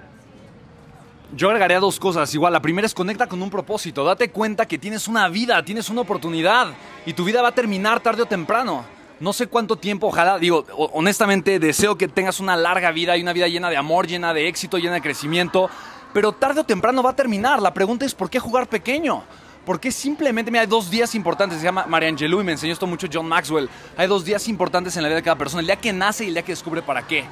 Yo 1.35 1.49
agregaría 1.49 1.79
dos 1.79 2.01
cosas. 2.01 2.33
Igual, 2.33 2.55
la 2.55 2.63
primera 2.63 2.87
es 2.87 2.95
conecta 2.95 3.27
con 3.27 3.43
un 3.43 3.51
propósito. 3.51 4.05
Date 4.05 4.31
cuenta 4.31 4.65
que 4.65 4.79
tienes 4.79 5.07
una 5.07 5.29
vida, 5.29 5.63
tienes 5.67 5.91
una 5.91 6.01
oportunidad 6.01 6.69
y 7.05 7.13
tu 7.13 7.25
vida 7.25 7.43
va 7.43 7.49
a 7.49 7.55
terminar 7.55 8.01
tarde 8.01 8.23
o 8.23 8.27
temprano. 8.27 8.96
No 9.19 9.33
sé 9.33 9.47
cuánto 9.47 9.77
tiempo, 9.77 10.09
ojalá, 10.09 10.39
digo, 10.39 10.67
honestamente 10.93 11.59
deseo 11.59 11.97
que 11.97 12.07
tengas 12.07 12.39
una 12.39 12.55
larga 12.55 12.91
vida 12.91 13.17
y 13.17 13.23
una 13.23 13.33
vida 13.33 13.49
llena 13.49 13.71
de 13.71 13.79
amor, 13.79 14.07
llena 14.07 14.35
de 14.35 14.47
éxito, 14.47 14.77
llena 14.77 14.95
de 14.95 15.01
crecimiento, 15.01 15.71
pero 16.13 16.33
tarde 16.33 16.61
o 16.61 16.65
temprano 16.65 17.03
va 17.03 17.11
a 17.11 17.17
terminar. 17.17 17.63
La 17.63 17.73
pregunta 17.73 18.05
es, 18.05 18.15
¿por 18.15 18.29
qué 18.29 18.39
jugar 18.39 18.69
pequeño? 18.69 19.23
Porque 19.65 19.91
simplemente, 19.91 20.51
mira, 20.51 20.63
hay 20.63 20.67
dos 20.67 20.91
días 20.91 21.15
importantes, 21.15 21.59
se 21.59 21.65
llama 21.65 21.87
María 21.87 22.11
Angelou 22.11 22.43
y 22.43 22.45
me 22.45 22.53
enseñó 22.53 22.75
esto 22.75 22.87
mucho 22.87 23.09
John 23.11 23.27
Maxwell. 23.27 23.71
Hay 23.97 24.07
dos 24.07 24.23
días 24.23 24.49
importantes 24.49 24.97
en 24.99 25.03
la 25.03 25.09
vida 25.09 25.17
de 25.17 25.23
cada 25.23 25.37
persona, 25.37 25.61
el 25.61 25.67
día 25.67 25.77
que 25.77 25.95
nace 25.95 26.25
y 26.25 26.29
el 26.29 26.35
día 26.35 26.43
que 26.43 26.53
descubre 26.53 26.83
para 26.83 27.07
qué. 27.07 27.25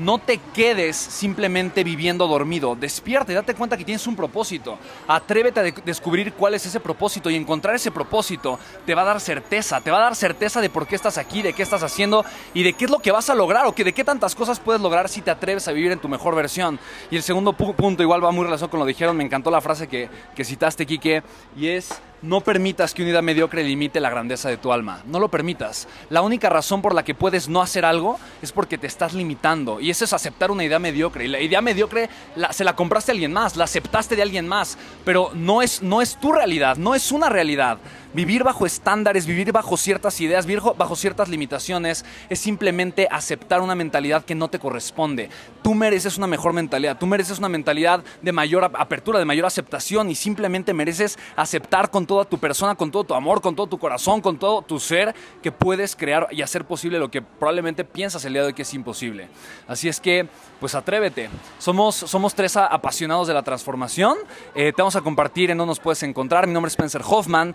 No 0.00 0.18
te 0.18 0.38
quedes 0.54 0.96
simplemente 0.96 1.84
viviendo 1.84 2.26
dormido. 2.26 2.74
Despierta 2.74 3.32
y 3.32 3.34
date 3.34 3.54
cuenta 3.54 3.76
que 3.76 3.84
tienes 3.84 4.06
un 4.06 4.16
propósito. 4.16 4.78
Atrévete 5.06 5.60
a 5.60 5.62
descubrir 5.84 6.32
cuál 6.32 6.54
es 6.54 6.64
ese 6.64 6.80
propósito 6.80 7.28
y 7.28 7.36
encontrar 7.36 7.74
ese 7.74 7.90
propósito 7.90 8.58
te 8.86 8.94
va 8.94 9.02
a 9.02 9.04
dar 9.04 9.20
certeza. 9.20 9.80
Te 9.80 9.90
va 9.90 9.98
a 9.98 10.02
dar 10.02 10.16
certeza 10.16 10.60
de 10.60 10.70
por 10.70 10.86
qué 10.86 10.96
estás 10.96 11.18
aquí, 11.18 11.42
de 11.42 11.52
qué 11.52 11.62
estás 11.62 11.82
haciendo 11.82 12.24
y 12.54 12.62
de 12.62 12.72
qué 12.72 12.86
es 12.86 12.90
lo 12.90 13.00
que 13.00 13.12
vas 13.12 13.28
a 13.28 13.34
lograr 13.34 13.66
o 13.66 13.74
que 13.74 13.84
de 13.84 13.92
qué 13.92 14.02
tantas 14.02 14.34
cosas 14.34 14.58
puedes 14.58 14.80
lograr 14.80 15.08
si 15.08 15.20
te 15.20 15.30
atreves 15.30 15.68
a 15.68 15.72
vivir 15.72 15.92
en 15.92 15.98
tu 15.98 16.08
mejor 16.08 16.34
versión. 16.34 16.78
Y 17.10 17.16
el 17.16 17.22
segundo 17.22 17.52
punto, 17.52 18.02
igual 18.02 18.24
va 18.24 18.32
muy 18.32 18.44
relacionado 18.44 18.70
con 18.70 18.80
lo 18.80 18.86
que 18.86 18.92
dijeron, 18.92 19.16
me 19.16 19.24
encantó 19.24 19.50
la 19.50 19.60
frase 19.60 19.86
que, 19.86 20.08
que 20.34 20.44
citaste, 20.44 20.86
Quique, 20.86 21.22
y 21.56 21.68
es 21.68 22.00
no 22.22 22.40
permitas 22.40 22.94
que 22.94 23.02
una 23.02 23.10
idea 23.10 23.22
mediocre 23.22 23.64
limite 23.64 24.00
la 24.00 24.10
grandeza 24.10 24.48
de 24.48 24.56
tu 24.56 24.72
alma. 24.72 25.02
No 25.06 25.18
lo 25.18 25.30
permitas. 25.30 25.88
La 26.10 26.22
única 26.22 26.48
razón 26.48 26.82
por 26.82 26.94
la 26.94 27.04
que 27.04 27.14
puedes 27.14 27.48
no 27.48 27.62
hacer 27.62 27.84
algo 27.84 28.18
es 28.42 28.52
porque 28.52 28.78
te 28.78 28.86
estás 28.86 29.14
limitando. 29.14 29.80
Y 29.80 29.90
eso 29.90 30.04
es 30.04 30.12
aceptar 30.12 30.50
una 30.50 30.64
idea 30.64 30.78
mediocre. 30.78 31.24
Y 31.24 31.28
la 31.28 31.40
idea 31.40 31.60
mediocre 31.60 32.08
se 32.50 32.64
la 32.64 32.76
compraste 32.76 33.12
a 33.12 33.14
alguien 33.14 33.32
más, 33.32 33.56
la 33.56 33.64
aceptaste 33.64 34.16
de 34.16 34.22
alguien 34.22 34.46
más. 34.46 34.78
Pero 35.04 35.30
no 35.34 35.62
es, 35.62 35.82
no 35.82 36.02
es 36.02 36.16
tu 36.20 36.32
realidad, 36.32 36.76
no 36.76 36.94
es 36.94 37.12
una 37.12 37.28
realidad. 37.28 37.78
Vivir 38.12 38.42
bajo 38.42 38.66
estándares, 38.66 39.24
vivir 39.24 39.52
bajo 39.52 39.76
ciertas 39.76 40.20
ideas, 40.20 40.44
vivir 40.44 40.62
bajo 40.76 40.96
ciertas 40.96 41.28
limitaciones, 41.28 42.04
es 42.28 42.40
simplemente 42.40 43.06
aceptar 43.08 43.60
una 43.60 43.76
mentalidad 43.76 44.24
que 44.24 44.34
no 44.34 44.48
te 44.48 44.58
corresponde. 44.58 45.30
Tú 45.62 45.74
mereces 45.74 46.18
una 46.18 46.26
mejor 46.26 46.52
mentalidad, 46.52 46.98
tú 46.98 47.06
mereces 47.06 47.38
una 47.38 47.48
mentalidad 47.48 48.02
de 48.20 48.32
mayor 48.32 48.64
apertura, 48.64 49.20
de 49.20 49.24
mayor 49.24 49.46
aceptación 49.46 50.10
y 50.10 50.16
simplemente 50.16 50.74
mereces 50.74 51.20
aceptar 51.36 51.90
con 51.90 52.04
toda 52.04 52.24
tu 52.24 52.38
persona, 52.38 52.74
con 52.74 52.90
todo 52.90 53.04
tu 53.04 53.14
amor, 53.14 53.40
con 53.40 53.54
todo 53.54 53.68
tu 53.68 53.78
corazón, 53.78 54.20
con 54.20 54.38
todo 54.38 54.62
tu 54.62 54.80
ser, 54.80 55.14
que 55.40 55.52
puedes 55.52 55.94
crear 55.94 56.26
y 56.32 56.42
hacer 56.42 56.64
posible 56.64 56.98
lo 56.98 57.12
que 57.12 57.22
probablemente 57.22 57.84
piensas 57.84 58.24
el 58.24 58.32
día 58.32 58.42
de 58.42 58.48
hoy 58.48 58.54
que 58.54 58.62
es 58.62 58.74
imposible. 58.74 59.28
Así 59.68 59.88
es 59.88 60.00
que, 60.00 60.28
pues 60.58 60.74
atrévete. 60.74 61.30
Somos, 61.58 61.94
somos 61.94 62.34
tres 62.34 62.56
apasionados 62.56 63.28
de 63.28 63.34
la 63.34 63.44
transformación. 63.44 64.16
Eh, 64.56 64.72
te 64.74 64.82
vamos 64.82 64.96
a 64.96 65.00
compartir 65.00 65.52
en 65.52 65.58
dónde 65.58 65.70
nos 65.70 65.80
puedes 65.80 66.02
encontrar. 66.02 66.48
Mi 66.48 66.52
nombre 66.52 66.68
es 66.68 66.72
Spencer 66.72 67.02
Hoffman. 67.06 67.54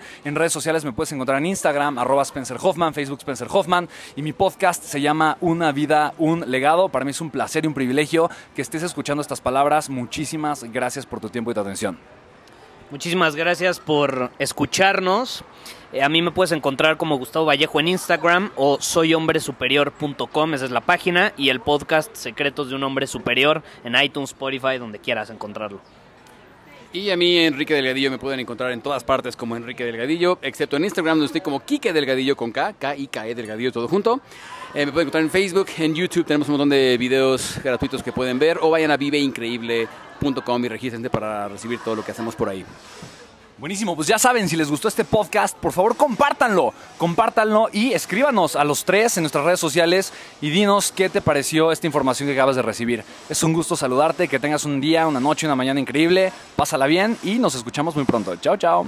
Sociales 0.54 0.86
me 0.86 0.92
puedes 0.92 1.12
encontrar 1.12 1.38
en 1.40 1.46
Instagram, 1.46 1.98
arroba 1.98 2.24
Spencer 2.24 2.58
Hoffman, 2.62 2.94
Facebook 2.94 3.20
Spencer 3.20 3.48
Hoffman. 3.52 3.90
Y 4.16 4.22
mi 4.22 4.34
podcast 4.34 4.84
se 4.84 5.02
llama 5.02 5.38
Una 5.42 5.72
vida, 5.72 6.14
un 6.18 6.50
legado. 6.50 6.90
Para 6.90 7.06
mí 7.06 7.12
es 7.12 7.22
un 7.22 7.30
placer 7.30 7.66
y 7.66 7.68
un 7.68 7.74
privilegio 7.74 8.30
que 8.56 8.62
estés 8.62 8.84
escuchando 8.84 9.22
estas 9.22 9.42
palabras. 9.42 9.90
Muchísimas 9.90 10.64
gracias 10.64 11.06
por 11.06 11.20
tu 11.20 11.30
tiempo 11.30 11.52
y 11.52 11.54
tu 11.54 11.60
atención. 11.62 11.98
Muchísimas 12.92 13.36
gracias 13.36 13.80
por 13.80 14.32
escucharnos. 14.38 15.44
Eh, 15.92 16.04
a 16.04 16.10
mí 16.10 16.22
me 16.22 16.32
puedes 16.32 16.52
encontrar 16.52 16.98
como 16.98 17.18
Gustavo 17.18 17.46
Vallejo 17.46 17.80
en 17.80 17.88
Instagram 17.88 18.52
o 18.56 18.78
soyhombresuperior.com, 18.80 20.54
esa 20.54 20.66
es 20.66 20.72
la 20.72 20.82
página, 20.82 21.34
y 21.36 21.50
el 21.50 21.62
podcast 21.62 22.16
Secretos 22.16 22.70
de 22.70 22.76
un 22.76 22.84
Hombre 22.84 23.08
Superior 23.08 23.64
en 23.84 23.96
iTunes, 23.96 24.32
Spotify, 24.32 24.78
donde 24.78 25.00
quieras 25.00 25.30
encontrarlo. 25.32 25.82
Y 26.96 27.12
a 27.12 27.18
mí, 27.18 27.38
Enrique 27.40 27.74
Delgadillo, 27.74 28.10
me 28.10 28.18
pueden 28.18 28.40
encontrar 28.40 28.72
en 28.72 28.80
todas 28.80 29.04
partes 29.04 29.36
como 29.36 29.58
Enrique 29.58 29.84
Delgadillo, 29.84 30.40
excepto 30.42 30.78
en 30.78 30.86
Instagram, 30.86 31.18
donde 31.18 31.26
estoy 31.26 31.42
como 31.42 31.60
Kike 31.60 31.92
Delgadillo 31.92 32.38
con 32.38 32.54
K, 32.54 32.72
K-I-K-E 32.72 33.36
Delgadillo, 33.36 33.74
todo 33.74 33.90
junto. 33.90 34.22
Eh, 34.74 34.86
me 34.86 34.94
pueden 34.94 35.08
encontrar 35.10 35.24
en 35.26 35.30
Facebook, 35.30 35.68
en 35.78 35.94
YouTube, 35.94 36.26
tenemos 36.26 36.48
un 36.48 36.54
montón 36.54 36.70
de 36.70 36.98
videos 36.98 37.60
gratuitos 37.62 38.02
que 38.02 38.14
pueden 38.14 38.40
ver, 38.40 38.60
o 38.62 38.70
vayan 38.70 38.92
a 38.92 38.96
viveincreíble.com 38.96 40.64
y 40.64 40.70
regístrense 40.70 41.10
para 41.10 41.50
recibir 41.50 41.80
todo 41.80 41.98
lo 41.98 42.06
que 42.06 42.12
hacemos 42.12 42.34
por 42.34 42.48
ahí. 42.48 42.64
Buenísimo, 43.58 43.96
pues 43.96 44.10
ya 44.10 44.20
saben, 44.20 44.50
si 44.50 44.58
les 44.58 44.70
gustó 44.70 44.90
este 44.90 45.06
podcast, 45.06 45.56
por 45.56 45.72
favor 45.72 45.96
compártanlo, 45.96 46.74
compártanlo 46.98 47.70
y 47.72 47.94
escríbanos 47.94 48.58
a 48.58 48.66
los 48.66 48.84
tres 48.84 49.16
en 49.16 49.24
nuestras 49.24 49.46
redes 49.46 49.62
sociales 49.62 50.12
y 50.42 50.50
dinos 50.50 50.92
qué 50.92 51.08
te 51.08 51.22
pareció 51.22 51.72
esta 51.72 51.88
información 51.88 52.28
que 52.28 52.34
acabas 52.34 52.58
de 52.58 52.64
recibir. 52.64 53.06
Es 53.30 53.44
un 53.44 53.54
gusto 53.54 53.78
saludarte, 53.78 54.28
que 54.28 54.40
tengas 54.40 54.66
un 54.66 54.82
día, 54.82 55.08
una 55.08 55.22
noche, 55.22 55.48
una 55.48 55.56
mañana 55.56 55.80
increíble, 55.80 56.34
pásala 56.58 56.86
bien 56.86 57.18
y 57.24 57.40
nos 57.40 57.56
escuchamos 57.56 57.96
muy 57.96 58.04
pronto. 58.04 58.36
Chao, 58.36 58.58
chao. 58.58 58.88